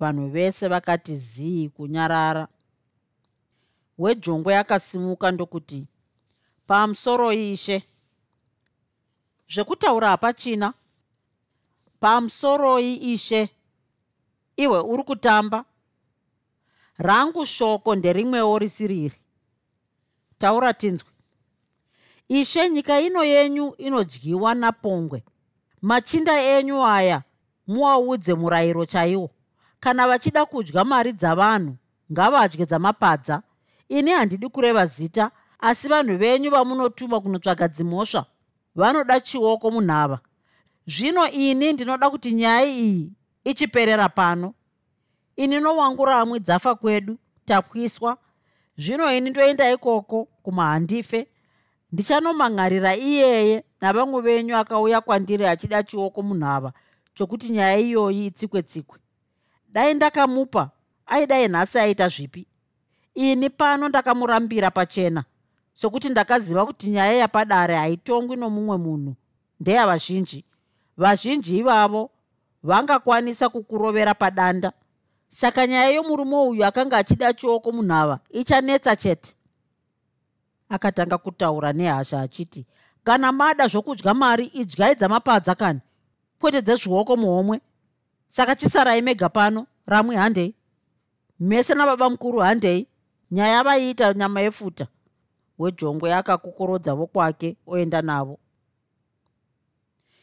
Vanhu 0.00 0.28
vese 0.28 0.68
vakati 0.68 1.16
zii 1.16 1.68
kunyarara 1.68 2.48
wejongwe 3.98 4.56
akasimuka 4.56 5.30
ndokuti 5.30 5.86
pamusoro 6.66 7.32
ishe. 7.32 7.82
Zvekutaura 9.48 10.08
hapachina. 10.08 10.74
Pamusoroi 12.00 12.94
ishe. 12.94 13.50
Iwe 14.56 14.80
uri 14.80 15.02
kutamba. 15.02 15.64
Rangu 16.98 17.46
shoko 17.46 17.94
nderimwewo 17.94 18.58
risiriri 18.58 19.16
taura 20.38 20.72
tinzwi 20.74 21.10
ishe 22.28 22.68
nyika 22.68 23.00
ino 23.00 23.24
yenyu 23.24 23.74
inodyiwa 23.78 24.54
napongwe. 24.54 25.22
Machinda 25.82 26.42
enyu 26.42 26.86
aya 26.86 27.22
muwaudze 27.66 28.34
murayiro 28.34 28.86
chaiwo. 28.86 29.30
Kana 29.80 30.08
vachida 30.08 30.46
kudya 30.46 30.84
mari 30.84 31.12
dzavanhu 31.12 31.76
ngavadye 32.12 32.66
dzamapadza 32.66 33.42
ini 33.88 34.10
handidi 34.10 34.48
kureva 34.48 34.86
zita 34.86 35.30
asi 35.58 35.88
vanhu 35.88 36.18
venyu 36.18 36.50
vamunotuma 36.50 37.20
kunotsvaga 37.20 37.68
dzimhosva 37.68 38.26
vanoda 38.74 39.20
chioko 39.20 39.70
munhava. 39.70 40.20
Zvino 40.86 41.28
ini 41.30 41.72
ndinoda 41.72 42.10
kuti 42.10 42.32
nyaya 42.32 42.66
iyi 42.66 43.12
ichiperera 43.44 44.08
pano. 44.08 44.54
Ini 45.36 45.60
nowangu 45.60 46.04
ramwe 46.04 46.40
dzafa 46.40 46.74
kwedu 46.74 47.18
tapwiswa 47.44 48.18
zvino 48.78 49.12
ini 49.12 49.30
ndoenda 49.30 49.72
ikoko 49.72 50.24
kumahandife. 50.42 51.26
Ndichanomang'arira 51.92 52.96
iyeye 52.96 53.64
navamwe 53.80 54.20
venyu 54.20 54.56
akauya 54.56 55.00
kwandiri 55.00 55.46
achida 55.46 55.82
chioko 55.82 56.22
munhava 56.22 56.72
chokuti 57.14 57.48
nyaya 57.48 57.78
iyoyi 57.78 58.26
itsikwe 58.26 58.62
tsikwe 58.62 58.98
dai 59.68 59.94
ndakamupa 59.94 60.70
aidai 61.06 61.48
nhasi 61.48 61.78
aita 61.78 62.08
zvipi 62.08 62.46
ini 63.16 63.50
pano 63.50 63.88
ndakamurambira 63.88 64.70
pachena 64.70 65.24
sokuti 65.74 66.08
ndakaziva 66.08 66.66
kuti 66.66 66.90
nyaya 66.90 67.12
yapadare 67.12 67.76
haitongwi 67.76 68.36
nomumwe 68.36 68.76
munhu. 68.76 69.14
Ndeyavazhinji 69.60 70.44
vazhinji. 70.96 71.58
Ivavo 71.58 72.10
vangakwanisa 72.62 73.48
kukurovera 73.48 74.14
padanda. 74.14 74.72
Saka 75.28 75.66
nyaya 75.66 75.90
yomurume 75.90 76.36
uyu 76.36 76.64
akanga 76.64 76.96
achida 76.96 77.32
chioko 77.32 77.72
munhava 77.72 78.18
ichanetsa 78.30 78.96
chete. 78.96 79.34
Akatanga 80.68 81.18
kutaura 81.18 81.72
nehasha 81.72 82.20
achiti 82.20 82.66
kana 83.04 83.32
mada 83.32 83.68
zvokudya 83.68 84.14
mari 84.14 84.46
idyai 84.46 84.94
dzamapadza 84.94 85.54
kani? 85.54 85.80
Kwete 86.40 86.62
dzezvioko 86.62 87.16
muhomwe. 87.16 87.60
Saka 88.28 88.56
chisarai 88.56 89.02
mega 89.02 89.28
pano 89.28 89.66
ramwe 89.86 90.16
handei. 90.16 90.54
Mese 91.40 91.74
nababa 91.74 92.10
mukuru 92.10 92.38
handei 92.38 92.88
nyaya 93.30 93.62
vaiita 93.64 94.14
nyama 94.14 94.40
yefuta 94.40 94.86
wejongwe 95.58 96.14
akakokorodza 96.14 96.94
vokwake 96.94 97.56
oenda 97.66 98.02
navo. 98.02 98.38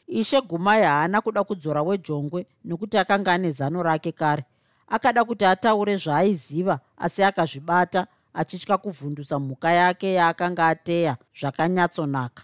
Ishe 0.08 0.42
gumai 0.42 0.84
haana 0.84 1.22
kuda 1.22 1.44
kudzora 1.44 1.82
wejongwe 1.82 2.46
nekuti 2.66 2.98
akanga 2.98 3.34
ane 3.34 3.52
zano 3.52 3.84
rake 3.84 4.12
kare. 4.12 4.44
Akada 4.88 5.24
kuti 5.26 5.46
ataure 5.46 5.98
zvaaiziva 5.98 6.80
asi 6.98 7.24
akazvibata 7.24 8.08
achitya 8.34 8.78
kuvhundusa 8.78 9.40
mhuka 9.40 9.72
yake 9.72 10.14
yaakanga 10.14 10.68
ateya 10.68 11.18
zvakanyatsonaka. 11.40 12.44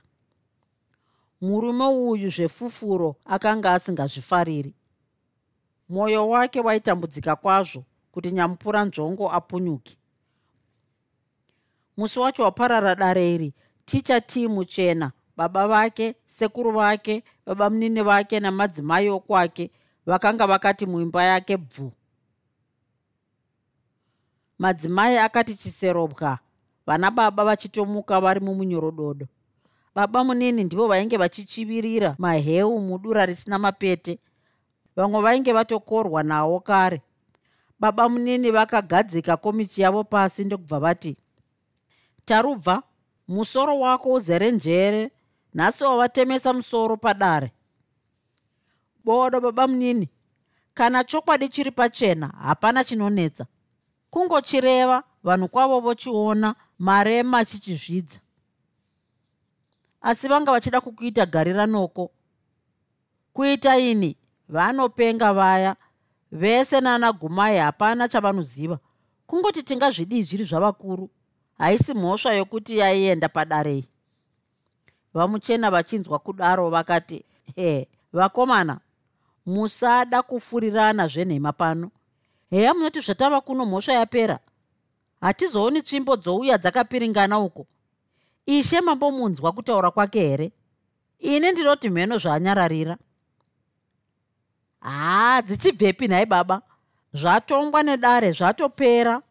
Murume 1.42 1.86
uyu 1.88 2.30
zvefufuro 2.30 3.16
akanga 3.26 3.74
asingazvifariri. 3.74 4.74
Mwoyo 5.90 6.30
wake 6.30 6.60
waitambudzika 6.60 7.36
kwazvo 7.36 7.84
kuti 8.12 8.32
nyamupura 8.32 8.86
nzvongo 8.86 9.32
apunyuke 9.32 9.99
musi 12.00 12.20
wacho 12.20 12.44
waparara 12.44 12.96
dare 12.96 13.36
iri 13.36 13.54
ticha 13.86 14.22
tii 14.22 14.48
muchena 14.48 15.12
baba 15.38 15.68
vake 15.68 16.16
sekuru 16.26 16.72
vake 16.72 17.24
baba 17.46 17.70
munini 17.70 18.02
vake 18.02 18.40
namadzimai 18.40 19.10
okwake 19.10 19.72
vakanga 20.06 20.48
vakati 20.48 20.86
muimba 20.86 21.24
yake 21.24 21.58
bvu. 21.58 21.92
Madzimai 24.60 25.18
akati 25.18 25.56
chiserobwa. 25.56 26.40
Vana 26.86 27.12
baba 27.12 27.44
vachitomuka 27.46 28.20
vari 28.22 28.40
mumunyorododo 28.40 29.28
baba 29.96 30.24
munini 30.24 30.64
ndivo 30.64 30.88
vainge 30.88 31.18
vachichivirira 31.18 32.16
maheu 32.18 32.80
mudura 32.82 33.26
risina 33.26 33.60
mapete. 33.60 34.20
Vamwe 34.96 35.22
vainge 35.22 35.54
vatokorwa 35.54 36.24
nawo 36.24 36.60
kare. 36.60 37.02
Baba 37.80 38.10
munini 38.10 38.52
vakagadzika 38.52 39.38
komichi 39.38 39.82
yavo 39.82 40.04
pasi 40.04 40.44
ndokubva 40.46 40.80
vati 40.80 41.18
tarubva 42.30 42.84
musoro 43.28 43.80
wako 43.80 44.14
uzere 44.14 44.52
njere 44.52 45.12
nhasi 45.54 45.84
wavatemesa 45.84 46.54
musoro 46.54 46.98
padare. 46.98 47.52
Bodo 49.04 49.42
baba 49.42 49.68
munini 49.68 50.10
kana 50.74 51.04
chokwadi 51.04 51.50
chiri 51.50 51.72
pachena 51.72 52.28
hapana 52.28 52.84
chinonetsa. 52.84 53.46
Kungochireva 54.10 55.04
vanhu 55.24 55.48
kwavo 55.48 55.80
vochiona 55.80 56.56
marema 56.80 57.46
chichizvidza 57.46 58.20
asi 60.02 60.28
vanga 60.28 60.52
vachida 60.52 60.82
kukuita 60.82 61.26
garira 61.26 61.66
noko 61.66 62.12
kuita 63.34 63.78
ini 63.78 64.18
vanopenga 64.50 65.34
vaya 65.34 65.76
vese 66.32 66.82
nana 66.82 67.12
gumai 67.12 67.58
hapana 67.58 68.08
chavanoziva 68.08 68.80
kungoti 69.28 69.64
tingazvidii 69.64 70.24
zviri 70.24 70.44
zvavakuru 70.44 71.10
haisi 71.60 71.94
mhosva 71.94 72.34
yokuti 72.34 72.78
yaienda 72.78 73.30
padarei 73.30 73.86
vamuchena 75.14 75.72
vachinzwa 75.72 76.20
kudaro 76.20 76.70
vakati 76.70 77.26
he 77.56 77.88
vakomana 78.14 78.80
musada 79.46 80.22
kufurirana 80.22 81.08
zvenhema 81.08 81.54
pano. 81.54 81.92
Heya 82.50 82.74
munoti 82.74 83.00
zvatava 83.00 83.42
kuno 83.42 83.66
mhosva 83.66 83.94
yapera. 83.94 84.40
Hatizooni 85.22 85.82
tsvimbo 85.82 86.16
dzouya 86.16 86.58
dzakapiringana 86.58 87.40
uko. 87.40 87.66
Ishe 88.46 88.82
mambomunzwa 88.82 89.52
kutaura 89.52 89.92
kwake 89.92 90.20
here? 90.20 90.52
Ini 91.20 91.52
ndinoti 91.52 91.90
mheno 91.90 92.18
zvaanyararira. 92.18 92.98
Haa 94.80 95.42
dzichibvepi 95.42 96.08
nhai 96.08 96.26
baba. 96.26 96.62
Zvatongwa 97.14 97.84
nedare 97.84 98.32
zvatopera 98.32 99.22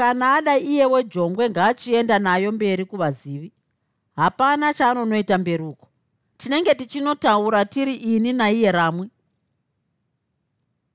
kana 0.00 0.34
ada 0.34 0.58
iye 0.58 0.86
wejongwe 0.86 1.50
ngaachienda 1.50 2.18
nayo 2.18 2.52
mberi 2.52 2.84
kuvazivi. 2.84 3.52
Hapana 4.16 4.74
chaanonoita 4.74 5.38
mberi 5.38 5.62
uko 5.62 5.88
tinenge 6.36 6.74
tichinotaura 6.74 7.64
tiri 7.64 7.94
ini 7.94 8.32
naiye 8.32 8.72
ramwe. 8.72 9.08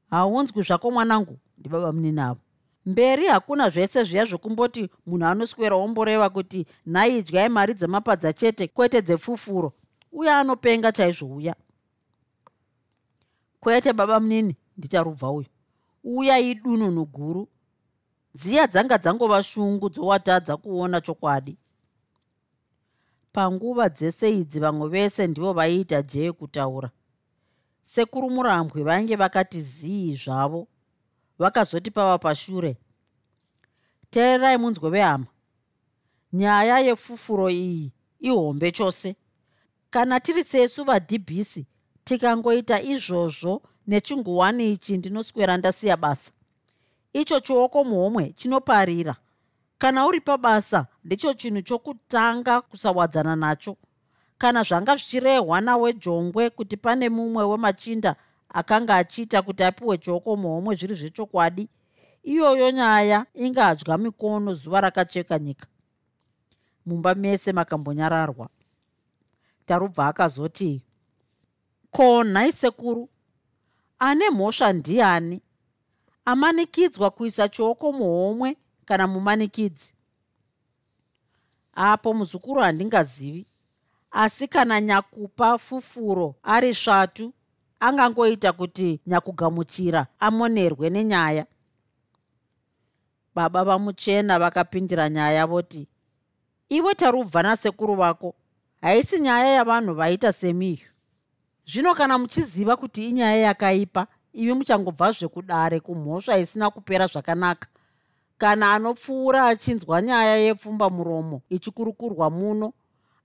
Haunzwi 0.09 0.63
zvako 0.63 0.91
mwanangu 0.91 1.37
ndibaba 1.57 1.93
muninavo 1.93 2.39
mberi 2.85 3.27
hakuna 3.27 3.69
zvese 3.69 4.03
zviya 4.03 4.25
zvokumboti 4.25 4.89
munhu 5.05 5.25
anoswera 5.25 5.75
omboreva 5.75 6.29
kuti 6.29 6.65
nhai 6.85 7.17
idyai 7.17 7.49
mari 7.49 7.73
dzemapadza 7.73 8.33
chete 8.33 8.67
kwete 8.67 9.01
dzefufuro 9.01 9.73
uye 10.11 10.31
anopenga 10.31 10.91
chaizvouya 10.91 11.55
kwete 13.59 13.93
baba 13.93 14.19
munini 14.19 14.55
ndicharubva 14.77 15.31
uyu 15.31 15.47
uya 16.03 16.39
idununu 16.39 17.05
guru 17.05 17.47
dziya 18.35 18.67
dzanga 18.67 18.97
dzangova 18.97 19.43
shungu 19.43 19.89
dzowatadza 19.89 20.57
kuona 20.57 21.01
chokwadi. 21.01 21.57
Panguva 23.31 23.89
dzese 23.89 24.31
idzi 24.39 24.59
vamwe 24.59 24.89
vese 24.89 25.27
ndivo 25.27 25.53
vaiita 25.53 26.01
jee 26.01 26.31
kutaura. 26.31 26.89
Sekuru 27.81 28.29
murambwe 28.29 28.83
vainge 28.83 29.15
vakati 29.15 29.61
zii 29.61 30.15
zvavo 30.15 30.67
vakazoti 31.39 31.91
pava 31.91 32.17
pashure 32.17 32.77
teererai 34.09 34.57
munzwe 34.57 34.89
vehama. 34.89 35.27
Nyaya 36.33 36.79
yefufuro 36.79 37.49
iyi 37.49 37.93
ihombe 38.19 38.71
chose. 38.71 39.15
Kana 39.89 40.19
tiri 40.19 40.43
sesu 40.43 40.83
vadhibhisi 40.83 41.67
tikangoita 42.03 42.81
izvozvo 42.81 43.61
nechinguwani 43.87 44.71
ichi 44.71 44.97
ndinoswera 44.97 45.57
ndasiya 45.57 45.97
basa 45.97 46.31
icho 47.21 47.39
chioko 47.39 47.83
muhomwe 47.83 48.33
chinoparira. 48.37 49.15
Kana 49.77 50.05
uri 50.07 50.21
pabasa 50.21 50.87
ndicho 51.03 51.33
chinhu 51.33 51.61
chokutanga 51.61 52.61
kusawadzana 52.61 53.35
nacho. 53.35 53.77
Kana 54.37 54.63
zvanga 54.63 54.95
zvichirehwa 54.95 55.61
nawejongwe 55.61 56.49
kuti 56.49 56.77
pane 56.77 57.09
mumwe 57.09 57.43
wemachinda 57.43 58.15
akanga 58.49 58.95
achiita 58.95 59.41
kuti 59.41 59.63
apiwe 59.63 59.97
joko 59.97 60.35
muhomwe 60.35 60.75
zviri 60.75 60.95
zvechokwadi 60.95 61.69
iyoyo 62.23 62.71
nyaya 62.71 63.25
ingadya 63.33 63.97
mikono 63.97 64.53
zuva 64.53 64.81
rakacheka 64.81 65.39
nyika. 65.39 65.67
Mumba 66.85 67.15
mese 67.15 67.53
makambonyararwa. 67.53 68.49
Tarubva 69.65 70.07
akazoti 70.07 70.81
ko 71.91 72.23
nhai 72.23 72.51
sekuru? 72.53 73.09
Ane 73.99 74.29
mhosva 74.29 74.73
ndiani 74.73 75.41
amanikidzwa 76.25 77.09
kuisa 77.11 77.47
chioko 77.49 77.91
muhomwe 77.91 78.57
kana 78.85 79.07
mumanikidzi 79.07 79.93
apo 81.73 82.13
muzukuru 82.13 82.61
handingazivi 82.61 83.47
asi 84.11 84.47
kana 84.47 84.81
nyakupa 84.81 85.57
fufuro 85.57 86.35
ari 86.43 86.75
svatu 86.75 87.33
angangoita 87.79 88.53
kuti 88.53 88.99
nyakugamuchira 89.07 90.07
amonerwe 90.19 90.89
nenyaya. 90.89 91.45
Baba 93.35 93.63
vamuchena 93.63 94.39
vakapindira 94.39 95.09
nyaya 95.09 95.45
voti 95.45 95.87
iwe 96.69 96.95
tarubva 96.95 97.43
nasekuru 97.43 97.95
vako 97.95 98.35
haisi 98.81 99.19
nyaya 99.19 99.47
yavanhu 99.47 99.93
vaita 99.93 100.33
semiyo 100.33 100.87
zvino 101.67 101.95
kana 101.95 102.17
muchiziva 102.17 102.77
kuti 102.77 103.09
inyaya 103.09 103.37
yakaipa 103.37 104.07
ivi 104.35 104.53
muchangobva 104.53 105.11
zvekudare 105.11 105.79
kumhosva 105.79 106.37
isina 106.37 106.69
kupera 106.69 107.07
zvakanaka. 107.07 107.67
Kana 108.37 108.73
anopfuura 108.73 109.47
achinzwa 109.47 110.01
nyaya 110.01 110.35
yepfumba 110.35 110.89
muromo 110.89 111.41
ichikurukurwa 111.49 112.29
muno 112.29 112.73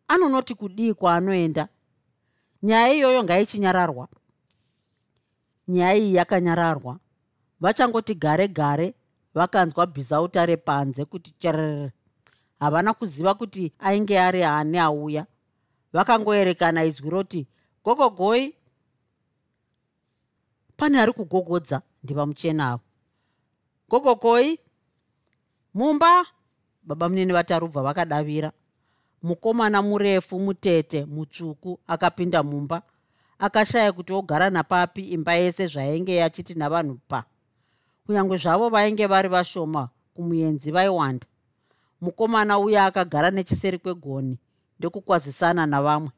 anonoti 0.08 0.54
kudii 0.54 0.94
kwaanoenda? 0.94 1.68
Nyaya 2.62 2.94
iyoyo 2.94 3.24
ngaichinyararwa. 3.24 4.08
Nyaya 5.68 5.94
iyi 5.94 6.14
yakanyararwa. 6.14 6.98
Vachangoti 7.60 8.14
gare 8.14 8.48
gare 8.48 8.94
vakanzwa 9.34 9.86
bhizauta 9.86 10.46
repanze 10.46 11.04
kuti 11.04 11.34
cherere 11.38 11.92
havana 12.60 12.94
kuziva 12.94 13.34
kuti 13.34 13.72
ainge 13.78 14.20
ari 14.20 14.44
ani 14.44 14.78
auya. 14.78 15.26
Vakangoerekana 15.92 16.84
izwi 16.84 17.10
roti 17.10 17.46
gogogoi 17.84 18.54
pane 20.80 21.00
ari 21.00 21.12
kugogodza 21.12 21.82
ndiva 22.02 22.26
muchena 22.26 22.70
avo. 22.70 22.82
Gogogoi 23.88 24.58
mumba 25.74 26.26
baba 26.82 27.08
munini 27.08 27.32
vatarubva 27.32 27.82
vakadavira. 27.82 28.52
Mukomana 29.22 29.82
murefu 29.82 30.38
mutete 30.38 31.04
mutsvuku 31.04 31.80
akapinda 31.86 32.42
mumba. 32.42 32.82
Akashaya 33.38 33.92
kuti 33.92 34.12
ogara 34.12 34.50
napapi 34.50 35.02
imba 35.02 35.34
yese 35.34 35.66
zvainge 35.66 36.16
yachiti 36.16 36.54
navanhu 36.54 36.98
pa. 37.08 37.24
Kunyange 38.06 38.36
zvavo 38.36 38.68
vainge 38.68 39.06
vari 39.06 39.28
vashoma 39.28 39.88
kumuenzi 40.14 40.72
vaiwanda. 40.72 41.26
Mukomana 42.00 42.58
uya 42.58 42.84
akagara 42.84 43.30
nechiseri 43.30 43.78
kwegoni 43.78 44.38
ndokukwazisana 44.78 45.66
navamwe. 45.66 46.10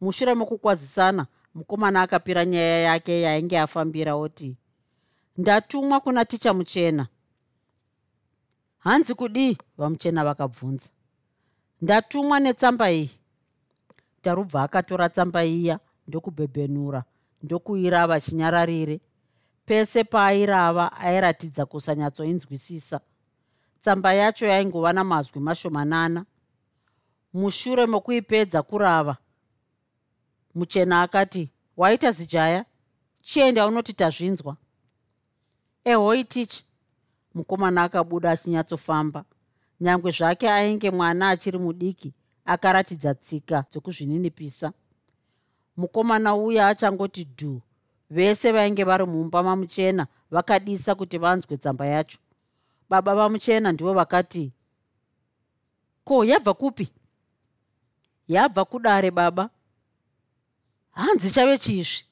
Mushure 0.00 0.34
mokukwazisana 0.34 1.26
mukomana 1.56 2.02
akapira 2.02 2.44
nyaya 2.44 2.78
yake 2.80 3.20
yainge 3.20 3.58
afambira 3.58 4.14
oti 4.14 4.56
ndatumwa 5.36 6.00
kuna 6.00 6.24
ticha 6.24 6.54
muchena. 6.54 7.06
Hanzi 8.78 9.14
kudii 9.14 9.58
vamuchena 9.78 10.24
vakabvunza. 10.24 10.88
Ndatumwa 11.82 12.40
netsamba 12.40 12.92
iyi. 12.92 13.10
Tarubva 14.22 14.62
akatora 14.62 15.08
tsamba 15.08 15.44
iya 15.44 15.78
ndokubhebhenura 16.08 17.04
ndokuirava 17.42 18.20
chinyararire 18.20 19.00
pese 19.66 20.04
paairava 20.04 20.92
airatidza 20.92 21.66
kusanyatsoinzwisisa. 21.66 23.00
Tsamba 23.80 24.14
yacho 24.14 24.46
yaingova 24.46 24.92
namazwi 24.92 25.40
mashomanana. 25.40 26.24
Mushure 27.32 27.86
mokuipedza 27.86 28.62
kurava 28.62 29.16
muchena 30.56 31.02
akati 31.02 31.50
waita 31.76 32.12
zijaya? 32.12 32.64
Chienda 33.22 33.66
unoti 33.66 33.92
tazvinzwa. 33.92 34.56
Ehoi 35.84 36.24
tichi 36.24 36.64
mukomana 37.34 37.82
akabuda 37.82 38.30
achinyatsofamba. 38.30 39.24
Nyange 39.80 40.10
zvake 40.10 40.50
ainge 40.50 40.90
mwana 40.90 41.28
achiri 41.30 41.58
mudiki 41.58 42.14
akaratidza 42.44 43.14
tsika 43.14 43.64
dzokuzvininipisa. 43.70 44.72
Mukomana 45.76 46.34
uya 46.34 46.68
achangoti 46.68 47.24
dhu 47.24 47.62
vese 48.10 48.52
vainge 48.52 48.84
vari 48.84 49.04
mumba 49.06 49.42
mamuchena 49.42 50.06
vakadisa 50.30 50.94
kuti 50.94 51.18
vanzwe 51.18 51.56
tsamba 51.56 51.86
yacho. 51.86 52.18
Baba 52.90 53.14
vamuchena 53.14 53.72
ndivo 53.72 53.94
vakati 53.94 54.52
ko 56.04 56.24
yabva 56.24 56.54
kupi? 56.54 56.88
Yabva 58.28 58.64
kudare 58.64 59.10
baba 59.10 59.50
hanzi 60.96 61.28
chave 61.34 61.58
chiizvi 61.58 62.04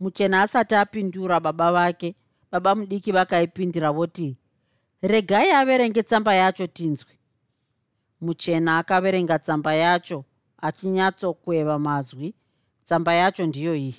muchena 0.00 0.42
asati 0.42 0.74
apindura 0.74 1.40
baba 1.40 1.72
vake 1.72 2.14
baba 2.50 2.70
mudiki 2.74 3.10
vakaipindira 3.12 3.90
voti 3.92 4.36
regai 5.02 5.50
averenge 5.60 6.02
tsamba 6.02 6.32
yacho 6.34 6.66
tinzwi 6.66 7.14
muchena 8.20 8.78
akaverenga 8.78 9.38
tsamba 9.38 9.72
yacho 9.74 10.24
achinyatsokweva 10.66 11.78
mazwi. 11.78 12.34
Tsamba 12.84 13.14
yacho 13.14 13.46
ndiyo 13.46 13.74
iyi. 13.74 13.96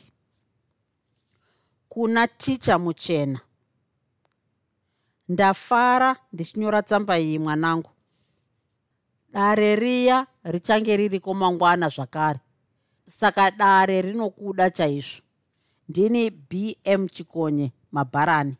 Kuna 1.89 2.27
ticha 2.27 2.79
muchena. 2.79 3.39
Ndafara 5.29 6.15
ndichinyora 6.33 6.81
tsamba 6.81 7.19
iyi 7.19 7.39
mwanangu. 7.39 7.89
Dare 9.33 9.75
riya 9.75 10.27
richange 10.43 10.97
ririko 10.97 11.33
mangwana 11.33 11.89
zvakare 11.89 12.39
saka 13.07 13.51
dare 13.51 14.01
rinokuda 14.01 14.69
chaizvo. 14.69 15.21
Ndini 15.89 16.29
bm 16.29 17.07
chikonye 17.07 17.71
mabharani. 17.91 18.57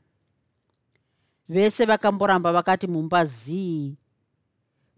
Vese 1.50 1.86
vakamboramba 1.86 2.52
vakati 2.54 2.88
mumba 2.88 3.26
zii? 3.26 3.96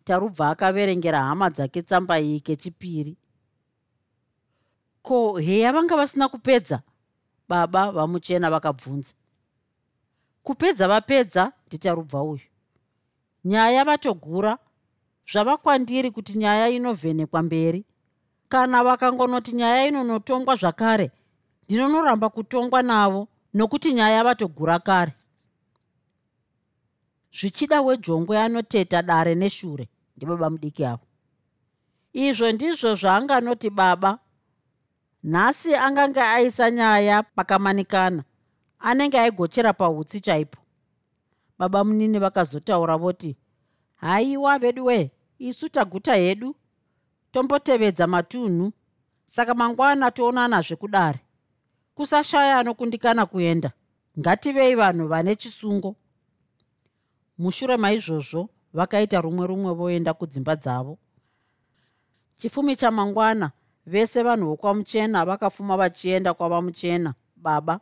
Tarubva 0.03 0.49
akaverengera 0.49 1.23
hama 1.23 1.49
dzake 1.49 1.81
tsamba 1.81 2.19
iyi 2.19 2.39
kechipiri 2.39 3.17
ko 5.01 5.37
heya 5.37 5.73
vanga 5.73 5.95
vasina 5.95 6.29
kupedza? 6.29 6.81
Baba 7.47 7.91
vamuchena 7.91 8.49
vakabvunza. 8.49 9.13
Kupedza 10.43 10.87
vapedza 10.87 11.51
nditarubva 11.67 12.23
uyu. 12.23 12.47
Nyaya 13.45 13.85
vatogura 13.85 14.57
zvava 15.31 15.57
kwandiri 15.57 16.11
kuti 16.11 16.37
nyaya 16.37 16.69
inovhenekwa 16.69 17.41
mberi 17.43 17.85
kana 18.49 18.83
vakangonoti 18.83 19.51
nyaya 19.55 19.87
inonotongwa 19.87 20.55
zvakare 20.55 21.11
ndinonoramba 21.65 22.29
kutongwa 22.29 22.81
navo 22.81 23.27
nokuti 23.53 23.93
nyaya 23.93 24.23
vatogura 24.23 24.79
kare. 24.79 25.13
Zvichida 27.31 27.81
wejongwe 27.81 28.39
anoteta 28.39 29.01
dare 29.01 29.35
neshure 29.35 29.87
ndibaba 30.17 30.49
mudiki 30.49 30.85
avo. 30.85 31.05
Izvo 32.13 32.51
ndizvo 32.51 32.95
zvaanganoti 32.95 33.69
baba 33.69 34.19
nhasi 35.23 35.75
angange 35.75 36.21
aisa 36.21 36.71
nyaya 36.71 37.23
pakamanikana 37.23 38.23
anenge 38.79 39.19
aigochera 39.19 39.73
pautsi 39.73 40.19
chaipo. 40.21 40.59
Baba 41.59 41.83
munini 41.83 42.19
vakazotaura 42.19 42.97
voti 42.97 43.35
haiwa 43.95 44.59
vedu 44.59 44.85
wee 44.85 45.11
isu 45.39 45.69
taguta 45.69 46.15
hedu 46.15 46.55
tombotevedza 47.31 48.07
matunhu. 48.07 48.71
Saka 49.25 49.53
mangwana 49.53 50.11
toonanazve 50.11 50.75
kudare. 50.75 51.19
Kusashaya 51.95 52.57
anokundikana 52.57 53.25
kuenda. 53.25 53.71
Ngativei 54.19 54.75
vanhu 54.75 55.07
vane 55.07 55.35
chisungo. 55.35 55.95
Mushure 57.37 57.77
maizvozvo 57.77 58.49
vakaita 58.73 59.21
rumwe 59.21 59.47
rumwe 59.47 59.73
voenda 59.73 60.13
kudzimba 60.13 60.55
dzavo. 60.55 60.97
Chifumi 62.35 62.75
chamangwana 62.75 63.51
vese 63.85 64.23
vanhu 64.23 64.45
vokwamuchena 64.47 65.25
vakafuma 65.25 65.77
vachienda 65.77 66.33
kwavamuchena 66.33 67.13
baba. 67.35 67.79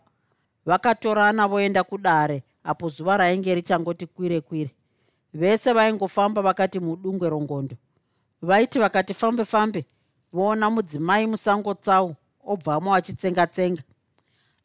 Vakatorana 0.65 1.47
voenda 1.47 1.83
kudare 1.83 2.43
apo 2.63 2.89
zuva 2.89 3.17
rainge 3.17 3.55
richangoti 3.55 4.05
kwire 4.05 4.41
kwire. 4.41 4.71
Vese 5.33 5.73
vaingofamba 5.73 6.41
vakati 6.41 6.79
mudungwe 6.79 7.29
rongondo 7.29 7.75
vaiti 8.41 8.80
vakati 8.80 9.13
fambe 9.13 9.45
fambe. 9.45 9.86
Voona 10.34 10.69
mudzimai 10.69 11.28
musango 11.28 11.73
tsau 11.73 12.15
obvamo 12.43 12.93
achitsenga-tsenga 12.95 13.84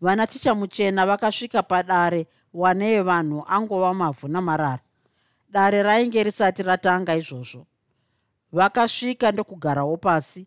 vana 0.01 0.27
ticha 0.27 0.55
muchena 0.55 1.07
vakasvika 1.07 1.63
padare 1.63 2.27
wanei 2.55 3.03
vanhu 3.03 3.45
angova 3.47 3.95
mavhu 3.95 4.29
namarara. 4.29 4.81
Dare 5.49 5.83
rainge 5.83 6.23
risati 6.23 6.63
ratanga 6.63 7.15
izvozvo. 7.15 7.67
Vakasvika 8.53 9.33
ndokugarawo 9.33 9.97
pasi. 9.97 10.47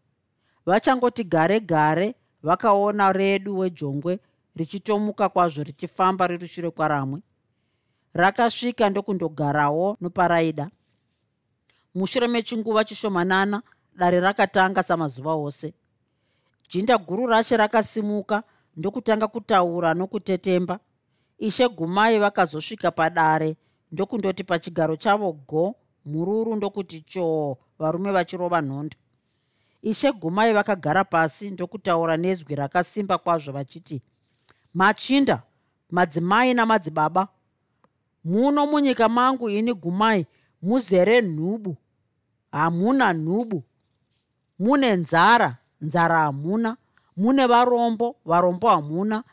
Vachangoti 0.66 1.24
gare 1.24 1.60
gare. 1.60 2.16
Vakaona 2.44 3.14
redu 3.14 3.58
wejongwe 3.58 4.20
richitomuka 4.56 5.30
kwazvo 5.30 5.64
richifamba 5.64 6.28
riri 6.28 6.48
shure 6.48 6.72
kwaramwe. 6.72 7.22
Rakasvika 8.14 8.90
ndokundogarawo 8.90 9.98
noparaida 10.02 10.70
mushure 11.96 12.28
mechinguva 12.28 12.84
chishomanana 12.84 13.62
dare 13.98 14.20
rakatanga 14.20 14.84
samazuva 14.84 15.34
ose. 15.34 15.74
Jinda 16.70 16.98
guru 16.98 17.28
racho 17.28 17.58
rakasimuka 17.58 18.44
ndokutanga 18.78 19.28
kutaura 19.28 19.94
nokutetemba. 19.94 20.80
Ishe 21.40 21.68
gumai 21.70 22.20
vakazosvika 22.20 22.92
padare 22.92 23.56
ndokundoti 23.92 24.44
pachigaro 24.44 24.96
chavo 24.96 25.32
go 25.32 25.76
mururu 26.06 26.56
ndokuti 26.56 27.02
choo 27.02 27.58
varume 27.80 28.12
vachirova 28.12 28.62
nhondo 28.62 28.98
ishe 29.82 30.12
gumai 30.12 30.54
vakagara 30.54 31.04
pasi 31.04 31.52
ndokutaura 31.52 32.18
nezwi 32.18 32.56
rakasimba 32.56 33.18
kwazvo 33.18 33.52
vachiti 33.52 34.02
machinda 34.74 35.44
madzimai 35.90 36.54
namadzibaba 36.54 37.28
muno 38.24 38.66
munyika 38.66 39.10
mangu 39.10 39.50
ini 39.50 39.74
gumai 39.74 40.26
muzere 40.62 41.22
nhubu 41.22 41.78
hamuna 42.56 43.14
nhubu. 43.14 43.64
Mune 44.60 44.96
nzara 44.96 45.58
nzara 45.82 46.20
hamuna. 46.20 46.78
Mune 47.18 47.48
varombo 47.48 48.16
varombo 48.26 48.70
hamuna. 48.70 49.24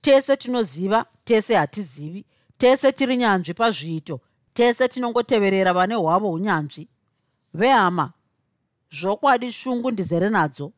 Tese 0.00 0.36
tinoziva 0.36 1.04
tese 1.24 1.54
hatizivi. 1.54 2.24
Tese 2.58 2.92
tiri 2.92 3.16
nyanzvi 3.16 3.54
pazviito. 3.54 4.20
Tese 4.52 4.88
tinongoteverera 4.88 5.72
vane 5.72 5.94
hwavo 5.94 6.30
unyanzvi 6.30 6.88
vehama 7.54 8.12
zvokwadi 8.90 9.52
shungu 9.52 9.90
ndizere 9.90 10.30
nadzo. 10.30 10.72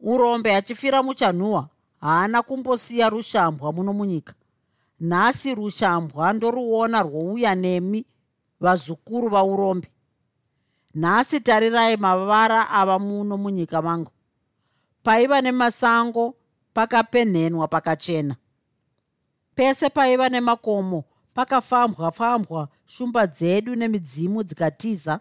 Urombe 0.00 0.56
achifira 0.56 1.02
muchanhuhwa 1.02 1.68
haana 2.00 2.42
kumbosiya 2.42 3.08
rushambwa 3.08 3.72
muno 3.72 3.92
munyika. 3.92 4.34
Nhasi 5.00 5.54
rushambwa 5.54 6.32
ndoruona 6.32 7.02
rwouya 7.02 7.54
nemi 7.54 8.04
vazukuru 8.60 9.28
vaurombe 9.28 9.88
nhasi 10.94 11.40
tarirai 11.40 11.96
mavara 11.96 12.70
ava 12.70 12.98
muno 12.98 13.36
munyika 13.36 13.82
mangu. 13.82 14.10
Paiva 15.02 15.40
nemasango 15.40 16.34
pakapenhenwa 16.74 17.68
pakachena. 17.68 18.36
Pese 19.54 19.90
paiva 19.90 20.28
nemakomo 20.28 21.04
pakafambwa 21.34 22.10
fambwa 22.10 22.68
shumba 22.86 23.26
dzedu 23.26 23.74
nemidzimu 23.74 24.42
dzikatiza. 24.42 25.20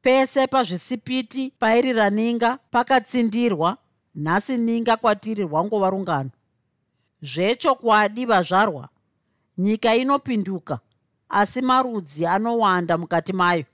Pese 0.00 0.46
pazvisipiti 0.46 1.52
pairira 1.58 2.10
ninga 2.10 2.58
pakatsindirwa 2.70 3.76
nhasi 4.14 4.56
ninga 4.56 4.96
kwatiri 4.96 5.42
rwangova 5.42 5.90
rungano. 5.90 6.30
Zvechokwadi 7.22 8.26
vazvarwa 8.26 8.88
nyika 9.58 9.94
inopinduka 9.94 10.78
asi 11.28 11.62
marudzi 11.62 12.26
anowanda 12.26 12.98
mukati 12.98 13.32
mayo 13.32 13.64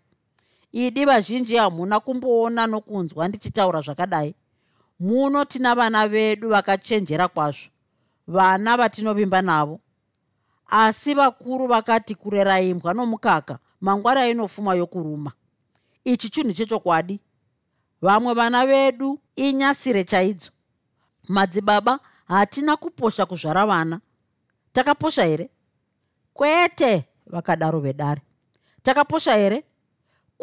idi 0.74 1.04
vazhinji 1.04 1.56
hamuna 1.56 2.00
kumboona 2.00 2.66
nokunzwa 2.66 3.28
ndichitaura 3.28 3.80
zvakadai. 3.80 4.34
Muno 5.00 5.44
tina 5.44 5.74
vana 5.74 6.08
vedu 6.08 6.48
vakachenjera 6.48 7.28
kwazvo 7.28 7.70
vana 8.26 8.76
vatinovimba 8.76 9.42
navo. 9.42 9.80
Asi 10.66 11.14
vakuru 11.14 11.66
vakati 11.66 12.14
kurera 12.14 12.60
imbwa 12.60 12.94
nomukaka 12.94 13.58
mangwana 13.80 14.26
inofuma 14.26 14.74
yokuruma. 14.74 15.32
Ichi 16.04 16.30
chinhu 16.30 16.52
chechokwadi. 16.52 17.20
Vamwe 18.02 18.34
vana 18.34 18.66
vedu 18.66 19.18
inyasire 19.36 20.04
chaidzo. 20.04 20.50
Madzibaba 21.28 22.00
hatina 22.28 22.76
kuposha 22.76 23.26
kuzvara 23.26 23.66
vana. 23.66 24.00
Takaposha 24.72 25.24
here? 25.24 25.50
Kwete 26.32 27.04
vakadaro 27.26 27.80
vedare. 27.80 28.22
Takaposha 28.82 29.36
here 29.36 29.64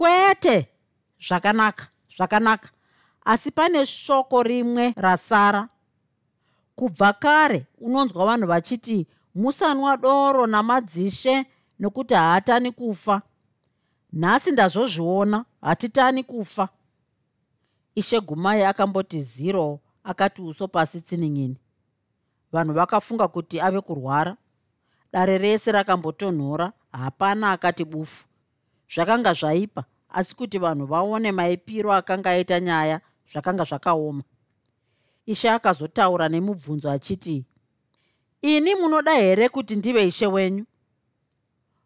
kwete. 0.01 0.67
Zvakanaka 1.27 1.87
zvakanaka. 2.17 2.69
Asi 3.25 3.51
pane 3.51 3.85
shoko 3.85 4.43
rimwe 4.43 4.93
rasara. 4.97 5.69
Kubva 6.75 7.13
kare 7.13 7.67
unonzwa 7.77 8.25
vanhu 8.25 8.47
vachiti 8.47 9.07
musanwa 9.35 9.97
doro 9.97 10.47
namadzishe 10.47 11.45
nokuti 11.79 12.13
haatani 12.13 12.71
kufa. 12.71 13.21
Nhasi 14.13 14.51
ndazvozviona 14.51 15.45
hatitani 15.61 16.23
kufa. 16.23 16.69
Ishe 17.95 18.19
gumai 18.21 18.63
akamboti 18.63 19.23
ziro 19.23 19.79
akati 20.03 20.41
uso 20.41 20.67
pasi 20.67 21.01
tsinin'ini 21.01 21.57
vanhu 22.51 22.73
vakafunga 22.73 23.27
kuti 23.27 23.61
ave 23.61 23.81
kurwara. 23.81 24.37
Dare 25.13 25.37
rese 25.37 25.71
rakambotonhora 25.71 26.71
hapana 26.91 27.51
akati 27.51 27.85
bufu 27.85 28.25
zvakanga 28.93 29.33
zvaipa 29.33 29.83
asi 30.09 30.35
kuti 30.35 30.57
vanhu 30.57 30.85
vaone 30.85 31.31
maipiro 31.31 31.93
akanga 31.93 32.29
aita 32.29 32.59
nyaya 32.59 33.01
zvakanga 33.31 33.63
zvakaoma. 33.63 34.23
Ishe 35.25 35.49
akazotaura 35.49 36.29
nemubvunzo 36.29 36.91
achiti 36.91 37.45
ini 38.41 38.75
munoda 38.75 39.11
here 39.11 39.49
kuti 39.49 39.75
ndive 39.75 40.07
ishe 40.07 40.27
wenyu? 40.27 40.65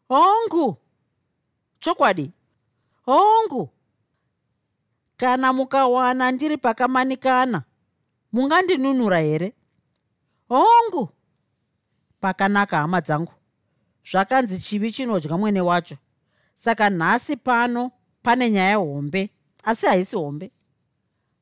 Hongu 0.10 0.78
chokwadi 1.80 2.32
hongu 3.06 3.70
kana 5.18 5.54
mukawana 5.54 6.32
ndiri 6.32 6.58
pakamanikana 6.58 7.64
mungandinunura 8.32 9.20
here? 9.20 9.54
Hongu 10.50 11.10
pakanaka 12.20 12.78
hama 12.78 13.02
dzangu 13.02 13.34
zvakanzi 14.12 14.60
chivi 14.60 14.92
chinodya 14.92 15.38
mwene 15.38 15.62
wacho 15.62 15.98
saka 16.56 16.90
nhasi 16.90 17.36
pano 17.38 17.92
pane 18.24 18.50
nyaya 18.50 18.76
hombe 18.78 19.30
asi 19.64 19.86
haisi 19.86 20.16
hombe. 20.16 20.52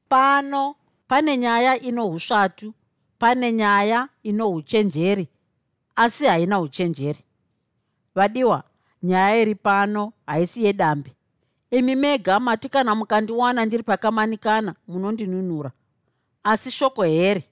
Pano 0.09 0.75
pane 1.07 1.37
nyaya 1.37 1.79
ino 1.81 2.09
usvatu 2.09 2.73
pane 3.19 3.51
nyaya 3.51 4.09
ino 4.23 4.51
uchenjeri 4.51 5.27
asi 5.95 6.25
haina 6.25 6.59
uchenjeri. 6.59 7.19
Vadiwa 8.15 8.63
nyaya 9.03 9.37
iri 9.41 9.55
pano 9.55 10.13
haisi 10.27 10.65
yedambe 10.65 11.11
imi 11.71 11.95
mega 11.95 12.39
mati 12.39 12.69
kana 12.69 12.95
mukandiwana 12.95 13.65
ndiri 13.65 13.83
pakamanikana 13.83 14.75
munondinunura. 14.87 15.71
Asi 16.43 16.71
shoko 16.71 17.03
here? 17.03 17.43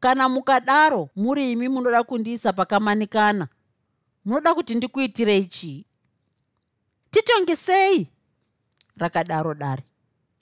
Kana 0.00 0.28
mukadaro 0.28 1.08
muri 1.16 1.52
imi 1.52 1.68
munoda 1.68 2.02
kundiisa 2.02 2.52
pakamanikana 2.52 3.48
munoda 4.24 4.54
kuti 4.54 4.74
ndikuitirei 4.74 5.44
chii 5.44 5.84
titongisei 7.16 8.08
rakadaro 8.96 9.54
dare. 9.54 9.84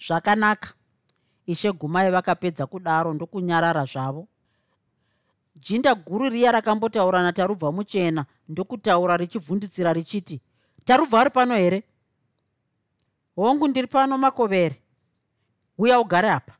Zvakanaka. 0.06 0.68
Ishe 1.46 1.72
gumai 1.72 2.10
vakapedza 2.10 2.66
kudaro 2.66 3.12
ndokunyarara 3.12 3.84
zvavo. 3.84 4.26
Jinda 5.56 5.94
guru 5.94 6.28
riya 6.28 6.52
rakambotaura 6.52 7.22
natarubva 7.22 7.72
muchena 7.72 8.26
ndokutaura 8.48 9.16
richibvunditsira 9.16 9.92
richiti 9.92 10.40
tarubva 10.84 11.20
ari 11.20 11.30
pano 11.30 11.54
here? 11.54 11.82
Hongu 13.36 13.68
ndiri 13.68 13.86
pano 13.86 14.18
makovere 14.18 14.82
uya 15.78 16.00
ugare 16.00 16.30
apa. 16.30 16.54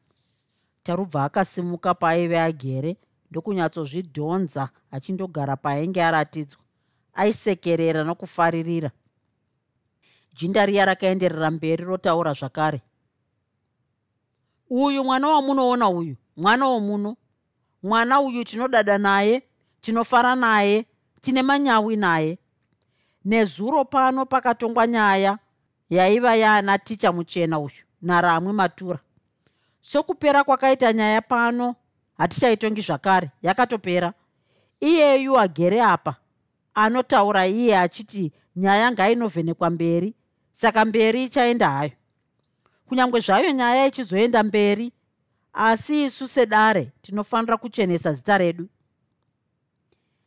Tarubva 0.82 1.24
akasimuka 1.24 1.94
paaive 1.94 2.40
agere 2.40 2.96
ndokunyatsozvidhonza 3.30 4.68
achindogara 4.90 5.56
paainge 5.56 6.04
aratidzwa 6.04 6.60
aisekerera 7.14 8.04
nokufaririra 8.04 8.90
jinda 10.34 10.66
riya 10.66 10.84
rakaenderera 10.84 11.50
mberi 11.50 11.84
rotaura 11.84 12.32
zvakare. 12.32 12.82
Uyu 14.70 15.04
mwana 15.04 15.28
wamunoona 15.28 15.88
uyu 15.88 16.16
mwana 16.36 16.66
womuno 16.66 17.16
mwana 17.82 18.20
uyu 18.20 18.44
tinodada 18.44 18.98
naye 18.98 19.42
tinofara 19.80 20.34
naye 20.34 20.86
tine 21.20 21.42
manyawi 21.42 21.96
naye. 21.96 22.38
Nezuro 23.24 23.84
pano 23.84 24.26
pakatongwa 24.26 24.86
nyaya 24.86 25.38
yaiva 25.90 26.34
yaana 26.34 26.78
ticha 26.78 27.12
muchena 27.12 27.58
uyu 27.58 27.84
naramwe 28.02 28.52
matura. 28.52 28.98
Sokupera 29.80 30.44
kwakaita 30.44 30.92
nyaya 30.92 31.22
pano 31.22 31.74
hatichaitongi 32.18 32.80
zvakare 32.80 33.30
yakatopera. 33.42 34.12
Iyeyu 34.80 35.38
agere 35.38 35.82
apa 35.82 36.16
anotaura 36.74 37.46
iye 37.46 37.78
achiti 37.78 38.32
nyaya 38.56 38.92
ngainovhenekwa 38.92 39.70
mberi 39.70 40.14
saka 40.54 40.84
mberi 40.84 41.24
ichaenda 41.24 41.70
hayo. 41.70 41.90
Kunyange 42.86 43.20
zvayo 43.20 43.50
nyaya 43.52 43.86
ichizoenda 43.86 44.42
mberi 44.42 44.92
asi 45.52 46.04
isu 46.04 46.28
sedare 46.28 46.92
tinofanira 47.02 47.56
kuchenesa 47.56 48.12
zita 48.12 48.38
redu. 48.38 48.68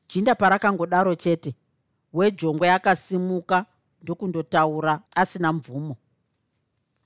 Jinda 0.09 0.35
parakangodaro 0.35 1.15
chete 1.15 1.55
wejongwe 2.13 2.71
akasimuka 2.71 3.65
ndokundotaura 4.01 5.01
asina 5.15 5.53
mvumo. 5.53 5.95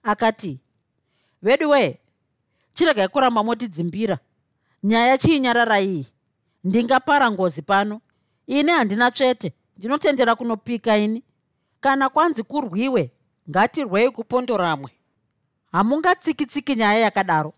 Akati 0.03 0.60
vedu 1.41 1.69
wee 1.69 1.97
chiregai 2.73 3.07
kuramba 3.07 3.43
motidzimbira 3.43 4.19
nyaya 4.84 5.17
chiinyarara 5.17 5.81
iyi 5.81 6.05
ndingapara 6.63 7.31
ngozi 7.31 7.62
pano. 7.62 8.01
Ini 8.47 8.71
handina 8.71 9.12
tsvete 9.12 9.53
ndinotendera 9.77 10.36
kunopika 10.36 10.97
ini 10.97 11.23
kana 11.82 12.10
kwanzi 12.10 12.44
kurwiwe 12.44 13.12
ngatirwei 13.50 14.10
kupondoramwe. 14.10 14.91
Hamungatsiki-tsiki 15.72 16.76
nyaya 16.76 17.00
yakadaro. 17.00 17.54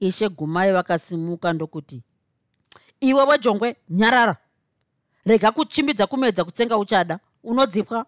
Ishe 0.00 0.28
gumai 0.28 0.72
vakasimuka 0.72 1.52
ndokuti 1.52 2.02
iwe 3.00 3.22
wejongwe 3.24 3.76
nyarara. 3.90 4.36
Rega 5.24 5.52
kuchimbidza 5.52 6.06
kumedza 6.06 6.44
kutsenga 6.44 6.78
uchada. 6.78 7.18
Unodzipwa. 7.44 8.06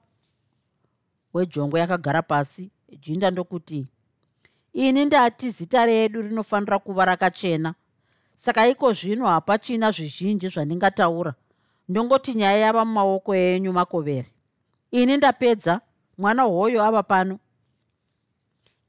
Wejongwe 1.35 1.81
yakagara 1.81 2.23
pasi 2.23 2.71
jinda 3.01 3.31
ndokuti 3.31 3.87
ini 4.73 5.05
ndati 5.05 5.51
zita 5.51 5.87
redu 5.87 6.23
rinofanira 6.23 6.79
kuva 6.79 7.05
rakachena. 7.05 7.75
Saka 8.37 8.69
iko 8.69 8.93
zvino 8.93 9.27
hapachina 9.27 9.91
zvizhinji 9.91 10.49
zvandingataura 10.49 11.35
ndongoti 11.91 12.35
nyaya 12.35 12.59
yava 12.59 12.85
mumaoko 12.85 13.35
enyu 13.35 13.73
makovere 13.73 14.31
ini 14.91 15.17
ndapedza 15.17 15.81
mwana 16.19 16.43
hoyo 16.43 16.85
ava 16.85 17.03
pano. 17.03 17.39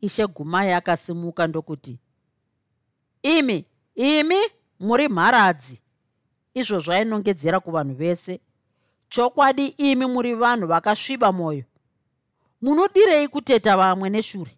Ishe 0.02 0.28
gumai 0.28 0.74
akasimuka 0.74 1.48
ndokuti 1.48 2.00
imi 3.24 3.66
imi 3.96 4.36
muri 4.80 5.08
mharadzi. 5.08 5.82
Izvozvo 6.54 6.92
ainongedzera 6.94 7.60
kuvanhu 7.60 7.94
vese. 7.96 8.40
Chokwadi 9.10 9.66
imi 9.68 10.06
muri 10.06 10.34
vanhu 10.36 10.68
vakasviba 10.68 11.32
mwoyo 11.32 11.64
munodirei 12.62 13.28
kuteta 13.28 13.78
vamwe 13.78 14.10
neshure? 14.10 14.58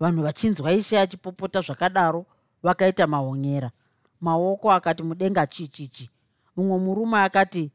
Vanhu 0.00 0.22
vachinzwa 0.22 0.72
ishe 0.72 1.00
achipopota 1.00 1.60
zvakadaro 1.60 2.26
vakaita 2.62 3.06
mahonyera. 3.06 3.70
Maoko 4.20 4.72
akati 4.72 5.02
mudenga 5.02 5.46
chichichi 5.46 6.10
mumwe 6.56 6.78
murume 6.78 7.18
akati 7.18 7.70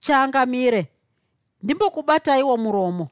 changamire 0.00 0.88
ndimbokubataiwo 1.62 2.56
muromo. 2.56 3.08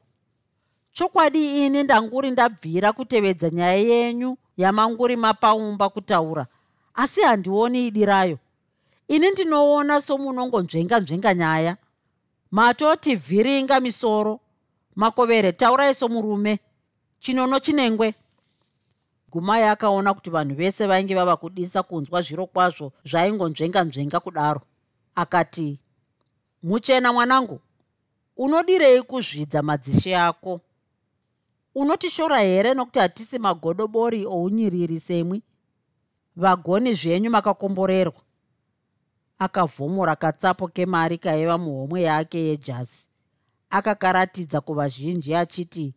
Chokwadi 0.91 1.65
ini 1.65 1.83
ndanguri 1.83 2.31
ndabvira 2.31 2.93
kutevedza 2.93 3.49
nyaya 3.49 3.73
yenyu 3.73 4.37
yamanguri 4.57 5.15
mapaumba 5.15 5.89
kutaura 5.89 6.45
asi 6.93 7.21
handioni 7.21 7.87
idi 7.87 8.05
rayo. 8.05 8.37
Ini 9.07 9.31
ndinoona 9.31 10.01
somunongonzvenga 10.01 10.99
nzvenga 10.99 11.33
nyaya. 11.33 11.77
Matoti 12.51 13.15
vhiringa 13.15 13.79
misoro 13.79 14.39
makovere 14.95 15.51
taurai 15.51 15.95
somurume. 15.95 16.59
Chinono 17.19 17.59
chinengwe 17.59 18.13
gumai 19.33 19.63
akaona 19.63 20.13
kuti 20.13 20.29
vanhu 20.29 20.55
vese 20.55 20.85
vainge 20.87 21.15
vava 21.15 21.37
kudisa 21.37 21.83
kunzwa 21.83 22.21
zviro 22.21 22.45
kwazvo 22.45 22.91
zvaingonzvenga 23.05 23.83
nzvenga 23.83 24.19
kudaro. 24.19 24.61
Akati 25.15 25.79
muchena 26.63 27.13
mwanangu 27.13 27.59
unodirei 28.37 29.01
kuzvidza 29.01 29.61
madzishe 29.61 30.17
ako? 30.17 30.61
Unotishora 31.75 32.39
here 32.39 32.73
nokuti 32.73 32.99
hatisi 32.99 33.39
magodobori 33.39 34.25
ounyiriri 34.25 34.99
semwi? 34.99 35.41
Vagoni 36.35 36.95
zvenyu 36.95 37.29
makakomborerwa. 37.29 38.21
Akavhomora 39.39 40.15
katsapo 40.15 40.67
kemari 40.67 41.17
kaiva 41.17 41.57
muhomwe 41.57 42.01
yake 42.01 42.39
yejasi. 42.39 43.09
Akakaratidza 43.69 44.61
kuvazhinji 44.61 45.35
achiti 45.35 45.93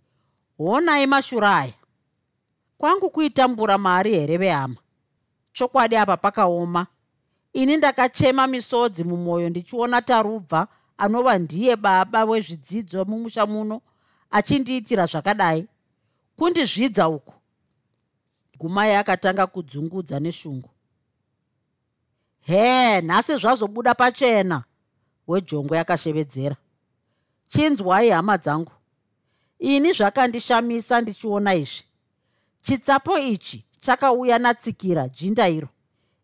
honai 0.59 1.07
mashura 1.07 1.59
aya 1.59 1.75
kwangu 2.79 3.11
kuitambura 3.11 3.79
mari 3.79 4.11
here 4.11 4.37
vehama? 4.37 4.77
Chokwadi 5.53 5.97
apa 5.97 6.17
pakaoma. 6.17 6.87
Ini 7.53 7.77
ndakachema 7.77 8.47
misodzi 8.47 9.05
mumwoyo 9.05 9.51
ndichiona 9.51 10.03
tarubva 10.03 10.69
anova 10.99 11.39
ndiye 11.39 11.77
baba 11.77 12.25
wezvidzidzo 12.25 13.05
mumusha 13.05 13.47
muno 13.47 13.81
achindiitira 14.31 15.07
zvakadai. 15.07 15.67
Kundizvidza 16.37 17.09
uku. 17.09 17.35
Gumai 18.59 18.95
akatanga 18.95 19.47
kudzungudza 19.47 20.21
neshungu. 20.21 20.71
He 22.41 23.01
nhasi 23.01 23.37
zvazobuda 23.37 23.95
pachena 23.95 24.65
wejongwe 25.29 25.79
akashevedzera. 25.79 26.57
Chinzwai 27.49 28.11
hama 28.11 28.39
dzangu. 28.39 28.73
Ini 29.59 29.93
zvakandishamisa 29.93 31.01
ndichiona 31.01 31.55
izvi 31.55 31.85
chitsapo 32.67 33.19
ichi 33.19 33.65
chakauya 33.81 34.39
natsikira 34.39 35.09
jinda 35.09 35.49
iro. 35.49 35.69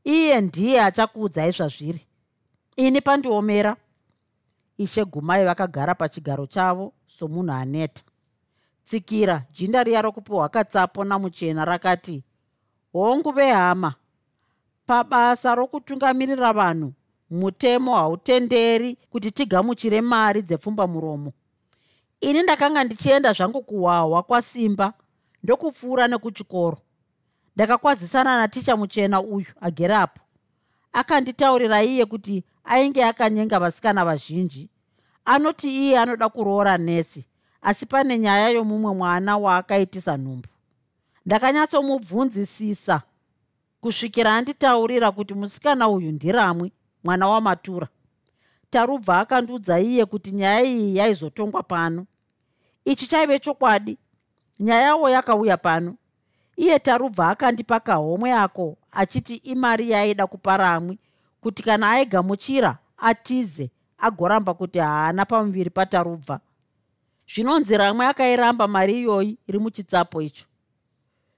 Iye 0.05 0.41
ndiye 0.41 0.83
achakuudzai 0.83 1.53
zvazviri. 1.53 2.07
Ini 2.77 3.01
pandiomera. 3.01 3.77
Ishe 4.79 5.05
gumai 5.05 5.45
vakagara 5.45 5.95
pachigaro 5.95 6.47
chavo 6.47 6.93
somunhu 7.07 7.53
aneta. 7.53 8.03
Tsikira 8.85 9.45
jinda 9.53 9.83
riya 9.83 10.03
rokupiwa 10.03 10.49
katsapo 10.49 11.05
namuchena 11.05 11.65
rakati 11.65 12.23
hongu 12.93 13.33
vehama 13.33 13.95
pabasa 14.87 15.55
rokutungamirira 15.55 16.53
vanhu 16.53 16.93
mutemo 17.31 17.97
hautenderi 17.97 18.97
kuti 19.11 19.31
tigamuchire 19.31 20.01
mari 20.01 20.43
dzepfumba 20.43 20.87
muromo 20.87 21.33
ini 22.21 22.43
ndakanga 22.43 22.85
ndichienda 22.85 23.33
zvangu 23.33 23.63
kuhwahwa 23.63 24.23
kwasimba 24.23 24.93
ndokupfuura 25.43 26.09
nekuchikoro. 26.09 26.79
Ndakakwazisana 27.57 28.37
naticha 28.37 28.77
muchena 28.77 29.21
uyu 29.21 29.47
agerapo 29.61 30.21
akanditaurira 30.93 31.83
iye 31.83 32.05
kuti 32.07 32.45
ainge 32.65 33.05
akanyenga 33.05 33.61
vasikana 33.61 34.05
vazhinji. 34.05 34.69
Anoti 35.25 35.69
iye 35.77 35.99
anoda 35.99 36.29
kuroora 36.29 36.79
nesi 36.79 37.27
asi 37.63 37.87
pane 37.87 38.19
nyaya 38.19 38.49
yomumwe 38.49 38.95
mwana 38.95 39.37
waakaitisa 39.39 40.17
nhumbu. 40.17 40.49
Ndakanyatsomubvunzisisa 41.27 43.03
kusvikira 43.81 44.35
anditaurira 44.37 45.11
kuti 45.13 45.35
musikana 45.35 45.89
uyu 45.89 46.13
ndiramwi 46.13 46.73
mwana 47.05 47.29
wamatura. 47.29 47.89
Tarubva 48.71 49.19
akandiudza 49.21 49.81
iye 49.81 50.05
kuti 50.07 50.33
nyaya 50.33 50.63
iyi 50.63 50.97
yaizotongwa 50.97 51.63
pano. 51.63 52.07
Ichi 52.85 53.07
chaive 53.07 53.39
chokwadi 53.39 53.99
nyayawo 54.61 55.09
yakauya 55.11 55.57
pano. 55.57 55.97
Iye 56.57 56.79
tarubva 56.79 57.29
akandipa 57.29 57.81
kahomwe 57.81 58.33
ako 58.33 58.77
achiti 58.93 59.35
imari 59.37 59.91
yaaida 59.91 60.27
kupa 60.27 60.57
ramwi 60.57 60.99
kuti 61.41 61.63
kana 61.63 61.91
aigamuchira 61.91 62.79
atize 62.99 63.71
agoramba 63.99 64.55
kuti 64.55 64.79
haana 64.79 65.25
pamuviri 65.25 65.71
patarubva. 65.71 66.41
Zvinonzi 67.35 67.77
ramwe 67.77 68.07
akairamba 68.07 68.69
mari 68.69 68.95
iyoyi 69.01 69.39
iri 69.49 69.59
muchitsapo 69.59 70.23
icho. 70.23 70.47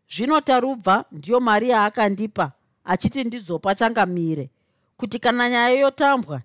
Zvino 0.09 0.41
tarubva 0.41 1.05
ndiyo 1.12 1.41
mari 1.41 1.71
yaakandipa 1.71 2.53
achiti 2.85 3.25
ndizopa 3.25 3.75
changamire 3.75 4.51
kuti 4.97 5.19
kana 5.19 5.51
nyaya 5.51 5.69
yotambwa 5.69 6.43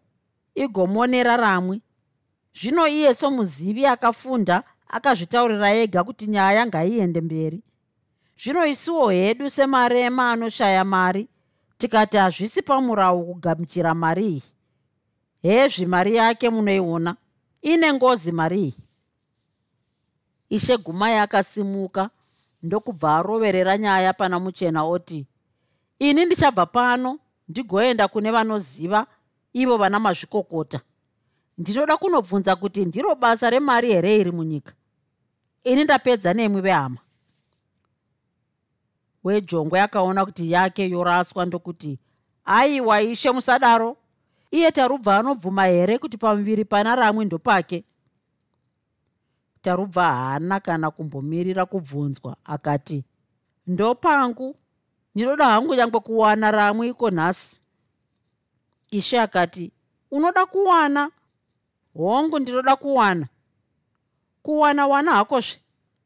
igomonera 0.56 1.38
ramwe 1.38 1.82
zvino 2.54 2.88
iye 2.88 3.16
somuzivi 3.16 3.86
akafunda 3.86 4.64
akazvitaurira 4.90 5.74
ega 5.74 6.04
kuti 6.04 6.28
nyaya 6.28 6.66
ngaiende 6.68 7.22
mberi. 7.22 7.64
Zvino 8.38 8.66
isiwo 8.66 9.10
hedu 9.10 9.50
semarema 9.50 10.32
anoshaya 10.32 10.84
mari 10.86 11.28
tikati 11.78 12.18
hazvisi 12.18 12.62
pamurawo 12.62 13.24
kugamuchira 13.24 13.94
mari 13.94 14.26
iyi 14.28 14.44
hezvi 15.42 15.86
mari 15.86 16.16
yake 16.16 16.50
munoiona 16.50 17.16
ine 17.62 17.94
ngozi 17.94 18.32
mari 18.32 18.60
iyi 18.62 18.78
ishe 20.50 20.78
gumai 20.78 21.18
akasimuka 21.18 22.10
ndokubva 22.64 23.18
aroverera 23.18 23.78
nyaya 23.78 24.14
pana 24.14 24.40
muchena 24.40 24.84
oti 24.84 25.26
ini 26.00 26.26
ndichabva 26.26 26.66
pano 26.66 27.20
ndigoenda 27.50 28.08
kune 28.08 28.32
vanoziva 28.32 29.08
ivo 29.54 29.78
vana 29.78 30.00
mazvikokota. 30.00 30.80
Ndinoda 31.58 31.98
kunobvunza 31.98 32.56
kuti 32.56 32.86
ndiro 32.86 33.16
basa 33.16 33.50
remari 33.50 33.92
here 33.92 34.18
iri 34.18 34.32
munyika 34.32 34.74
ini 35.64 35.84
ndapedza 35.84 36.34
nemwi 36.34 36.62
vehama. 36.62 36.98
Wejongwe 39.24 39.82
akaona 39.82 40.26
kuti 40.26 40.52
yake 40.52 40.90
yoraswa 40.90 41.46
ndokuti 41.46 42.00
aiwa 42.46 43.02
ishe 43.02 43.32
musadaro. 43.32 43.98
Iye 44.52 44.72
tarubva 44.72 45.18
anobvuma 45.18 45.66
here 45.66 45.98
kuti 45.98 46.18
pamuviri 46.18 46.66
pana 46.66 46.96
ramwe 46.96 47.26
ndopake? 47.26 47.84
Tarubva 49.62 50.04
haana 50.14 50.60
kana 50.60 50.92
kumbomirira 50.92 51.66
kubvunzwa 51.66 52.38
akati 52.46 53.04
ndopangu. 53.68 54.56
Ndinoda 55.16 55.46
hangu 55.46 55.76
nyangwe 55.76 56.00
kuwana 56.00 56.52
ramwe 56.52 56.88
iko 56.88 57.10
nhasi. 57.12 57.60
Ishe 58.92 59.20
akati 59.20 59.72
unoda 60.12 60.46
kuwana? 60.46 61.12
Hongu 61.94 62.40
ndinoda 62.40 62.76
kuwana 62.76 63.28
kuwana 64.44 64.88
wana 64.88 65.12
hakozve. 65.12 65.60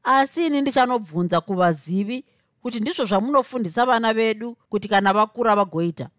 Asi 0.04 0.46
ini 0.46 0.62
ndichanobvunza 0.62 1.42
kuvazivi 1.42 2.26
kuti 2.62 2.80
ndizvo 2.80 3.06
zvamunofundisa 3.06 3.86
vana 3.86 4.14
vedu 4.14 4.56
kuti 4.70 4.88
kana 4.88 5.14
vakura 5.14 5.56
vagoita. 5.56 6.10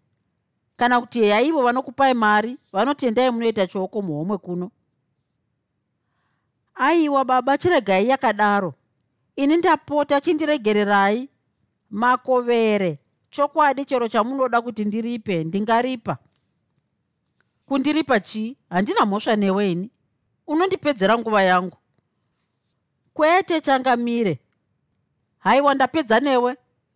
Kana 0.77 1.01
kuti 1.01 1.23
yaivo 1.23 1.63
vanokupai 1.63 2.13
mari 2.13 2.57
vanotendai 2.73 3.31
munoita 3.31 3.67
choko 3.67 4.01
muhomwe 4.01 4.37
kuno. 4.37 4.71
Aiwa 6.75 7.25
baba 7.25 7.57
chiregai 7.57 8.09
yakadaro. 8.09 8.73
Ini 9.35 9.57
ndapota 9.57 10.21
chindiregererai 10.21 11.29
makovere 11.89 12.99
chokwadi 13.29 13.85
chero 13.85 14.07
chamunoda 14.07 14.61
kuti 14.61 14.85
ndiripe 14.85 15.43
ndingaripa. 15.43 16.17
Kundiripa 17.65 18.19
chii? 18.19 18.57
Handina 18.69 19.05
mhosva 19.05 19.35
newe 19.35 19.71
ini. 19.71 19.89
Unondipedzera 20.47 21.17
nguva 21.17 21.43
yangu 21.43 21.77
kwete 23.19 23.61
changamire. 23.61 24.39
Haiwa 25.39 25.73
ndapedza 25.75 26.19
newe? 26.19 26.55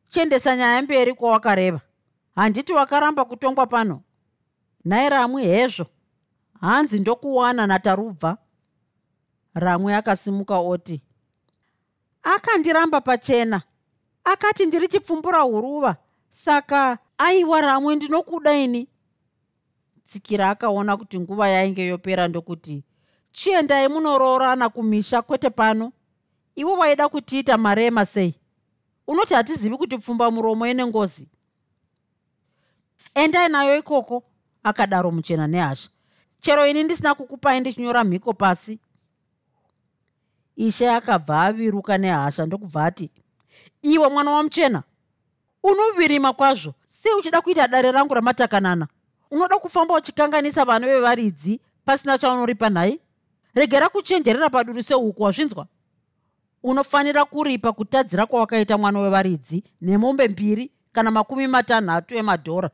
Chiendesa 0.09 0.55
nyaya 0.55 0.81
mberi 0.81 1.13
kwawakareva 1.13 1.81
handiti 2.35 2.73
wakaramba 2.73 3.25
kutongwa 3.25 3.67
pano. 3.67 4.01
Nhai 4.85 5.09
ramwe 5.09 5.43
hezvo. 5.43 5.85
Hanzi 6.61 6.99
ndokuwana 6.99 7.67
natarubva. 7.67 8.37
Ramwe 9.53 9.95
akasimuka 9.95 10.57
oti 10.59 11.01
akandiramba 12.23 13.01
pachena. 13.01 13.61
Akati 14.23 14.65
ndiri 14.65 14.87
chipfumbura 14.87 15.39
huruva 15.39 15.95
saka 16.29 16.97
aiwa 17.17 17.61
ramwe 17.61 17.95
ndinokuda 17.95 18.53
ini. 18.53 18.87
Tsikira 20.03 20.49
akaona 20.49 20.97
kuti 20.97 21.19
nguva 21.19 21.49
yainge 21.49 21.85
yopera 21.85 22.27
ndokuti 22.27 22.83
chiendai 23.31 23.87
munoroorana 23.87 24.69
kumisha 24.69 25.21
kwete 25.21 25.49
pano 25.49 25.91
iwo 26.59 26.73
waida 26.77 27.09
kutiita 27.09 27.57
marema 27.57 28.05
sei? 28.05 28.35
Unoti 29.07 29.33
hatizivi 29.33 29.77
kuti 29.77 29.97
pfumba 29.97 30.31
muromo 30.31 30.67
ine 30.67 30.85
ngozi? 30.85 31.27
Endai 33.15 33.49
nayo 33.49 33.77
ikoko 33.77 34.23
akadaro 34.63 35.11
muchena 35.11 35.47
nehasha. 35.47 35.89
Chero 36.41 36.67
ini 36.67 36.83
ndisina 36.83 37.15
kukupai 37.15 37.59
ndichinyora 37.59 38.03
mhiko 38.03 38.33
pasi. 38.33 38.79
Ishe 40.55 40.91
akabva 40.91 41.41
aviruka 41.43 41.97
nehasha 41.97 42.45
ndokubva 42.45 42.85
ati 42.85 43.09
iwe 43.81 44.07
mwana 44.09 44.31
wamuchena 44.31 44.83
unovirima 45.63 46.33
kwazvo. 46.33 46.73
Sei 46.87 47.13
uchida 47.13 47.41
kuita 47.41 47.67
dare 47.67 47.91
rangu 47.91 48.13
ramatakanana? 48.13 48.87
Unoda 49.31 49.57
kufamba 49.57 49.95
uchikanganisa 49.95 50.65
vana 50.65 50.87
vevaridzi 50.87 51.59
pasina 51.85 52.17
chaunoripa 52.17 52.69
nhai? 52.69 52.99
Regera 53.55 53.89
kuchenjerera 53.89 54.49
paduri 54.49 54.83
sehuku 54.83 55.23
wazvinzwa 55.23 55.67
unofanira 56.63 57.25
kuripa 57.25 57.71
kutadzira 57.73 58.25
kwawakaita 58.25 58.77
mwana 58.77 58.99
wevaridzi 58.99 59.63
nemombe 59.81 60.27
mbiri 60.27 60.71
kana 60.91 61.11
makumi 61.11 61.47
matanhatu 61.47 62.15
emadhora. 62.15 62.69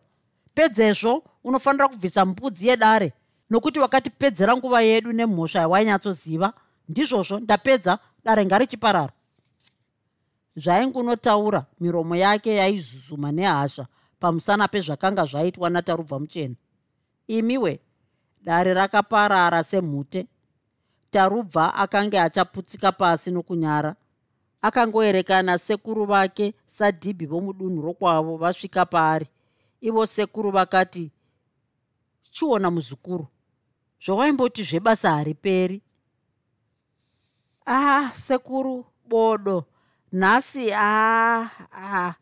Pedzezvo 0.53 1.23
unofanira 1.43 1.87
kubvisa 1.87 2.25
mbudzi 2.25 2.67
yedare 2.67 3.13
nokuti 3.49 3.79
wakatipedzera 3.79 4.57
nguva 4.57 4.81
yedu 4.81 5.11
nemhosva 5.13 5.59
yawainyatsoziva 5.59 6.53
ndizvozvo 6.89 7.39
ndapedza 7.39 7.99
dare 8.23 8.45
ngarichiparara 8.45 9.13
zvaingunotaura 10.55 11.65
miromo 11.79 12.15
yake 12.15 12.55
yaizuzuma 12.55 13.31
nehasha 13.31 13.87
pamusana 14.19 14.67
pezvakanga 14.67 15.25
zvaitwa 15.25 15.69
natarubva 15.69 16.19
muchena 16.19 16.55
imiwe 17.27 17.79
dare 18.41 18.73
rakaparara 18.73 19.63
semhute 19.63 20.27
tarubva 21.15 21.75
akanga 21.75 22.23
achaputsika 22.23 22.91
pasi 22.91 23.31
nokunyara. 23.31 23.95
Akangoerekana 24.61 25.57
sekuru 25.57 26.05
vake 26.05 26.53
sadhibhi 26.65 27.25
vomudunhu 27.25 27.81
rokwavo 27.81 28.37
vasvika 28.37 28.85
paari. 28.85 29.27
Ivo 29.81 30.05
sekuru 30.05 30.51
vakati 30.51 31.11
chiona 32.31 32.71
muzukuru 32.71 33.27
zvawaimboti 34.05 34.63
zvebasa 34.63 35.11
hariperi? 35.11 35.81
Ah 37.65 38.11
sekuru 38.13 38.85
bodo 39.07 39.65
nhasi 40.11 40.73
ah 40.73 41.49
ah 41.71 42.13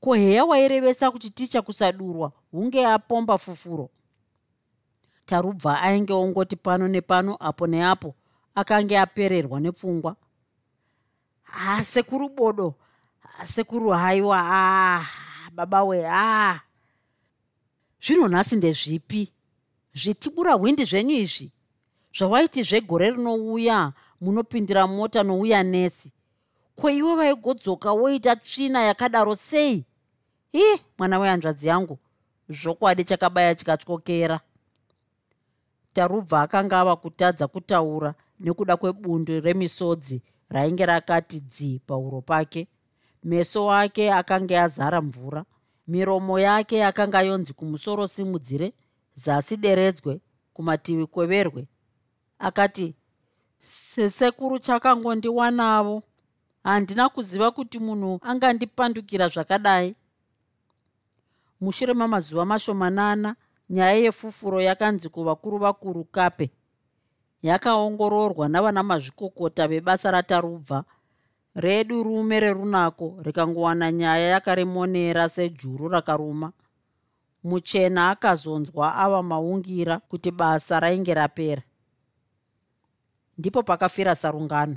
ko 0.00 0.14
heya 0.14 0.44
wairevesa 0.44 1.10
kuti 1.10 1.30
ticha 1.30 1.62
kusadurwa 1.62 2.32
hunge 2.52 2.86
apomba 2.86 3.38
fufuro 3.38 3.90
tarubva 5.30 5.80
ainge 5.80 6.12
ongoti 6.12 6.56
pano 6.56 6.88
nepano 6.88 7.36
apo 7.40 7.66
neapo 7.66 8.14
akange 8.54 8.98
apererwa 8.98 9.60
nepfungwa. 9.60 10.16
Ha 11.42 11.84
sekuru 11.84 12.28
bodo 12.28 12.74
sekuru 13.44 13.90
haiwa 13.90 14.38
a 14.38 15.06
baba 15.54 15.84
we 15.84 16.02
a 16.04 16.60
zvino 18.02 18.28
nhasi 18.28 18.56
ndezvipi? 18.56 19.32
Zvitibura 19.94 20.52
hwindi 20.54 20.84
zvenyu 20.84 21.14
izvi? 21.14 21.52
Zvawaiti 22.16 22.62
zvegore 22.62 23.10
rinouya 23.10 23.92
munopindira 24.20 24.86
mota 24.86 25.22
nouya 25.22 25.62
nesi. 25.62 26.12
Kweiwe 26.74 27.14
vaigodzoka 27.16 27.92
woita 27.92 28.36
tsvina 28.36 28.82
yakadaro 28.82 29.36
sei? 29.36 29.84
I 30.52 30.80
mwana 30.98 31.18
wehanzvadzi 31.18 31.68
yangu 31.68 31.98
zvokwadi 32.48 33.04
chakabaya 33.04 33.54
chikatyokera 33.54 34.40
tarubva 35.92 36.42
akanga 36.42 36.80
ava 36.80 36.96
kutadza 36.96 37.48
kutaura 37.48 38.14
nekuda 38.40 38.76
kwebundu 38.76 39.40
remisodzi 39.40 40.22
rainge 40.50 40.86
rakati 40.86 41.40
dzi 41.40 41.80
pauro 41.86 42.20
pake. 42.20 42.68
Meso 43.24 43.72
ake 43.72 44.12
akanga 44.12 44.62
azara 44.62 45.00
mvura. 45.00 45.44
Miromo 45.88 46.38
yake 46.38 46.84
akanga 46.84 47.22
yonzi 47.22 47.52
kumusoro 47.52 48.06
simudzire 48.06 48.72
zasi 49.14 49.56
deredzwe 49.56 50.20
kumativi 50.52 51.06
kweverwe. 51.06 51.66
Akati 52.38 52.94
sesekuru 53.60 54.58
chakangondiwanavo. 54.58 56.02
Handina 56.64 57.08
kuziva 57.08 57.50
kuti 57.50 57.78
munhu 57.78 58.20
angandipandukira 58.22 59.28
zvakadai. 59.28 59.94
Mushure 61.60 61.94
mamazuva 61.94 62.44
mashomanana 62.44 63.36
nyaya 63.70 63.94
yefufuro 63.94 64.60
yakanzi 64.60 65.08
kuvakuru 65.08 65.58
vakuru 65.58 66.04
kape. 66.04 66.50
Yakaongororwa 67.42 68.48
navana 68.48 68.82
mazvikokota 68.82 69.68
vebasa 69.68 70.10
ratarubva. 70.10 70.84
Redu 71.54 72.02
rume 72.02 72.40
rerunako 72.40 73.16
rikangowana 73.22 73.92
nyaya 73.92 74.28
yakarimonera 74.28 75.28
sejuru 75.28 75.88
rakaruma. 75.88 76.52
Muchena 77.44 78.10
akazonzwa 78.10 78.94
ava 78.96 79.22
maungira 79.22 79.98
kuti 79.98 80.30
basa 80.30 80.80
rainge 80.80 81.14
rapera. 81.14 81.62
Ndipo 83.38 83.62
pakafira 83.62 84.14
sarungano 84.14 84.76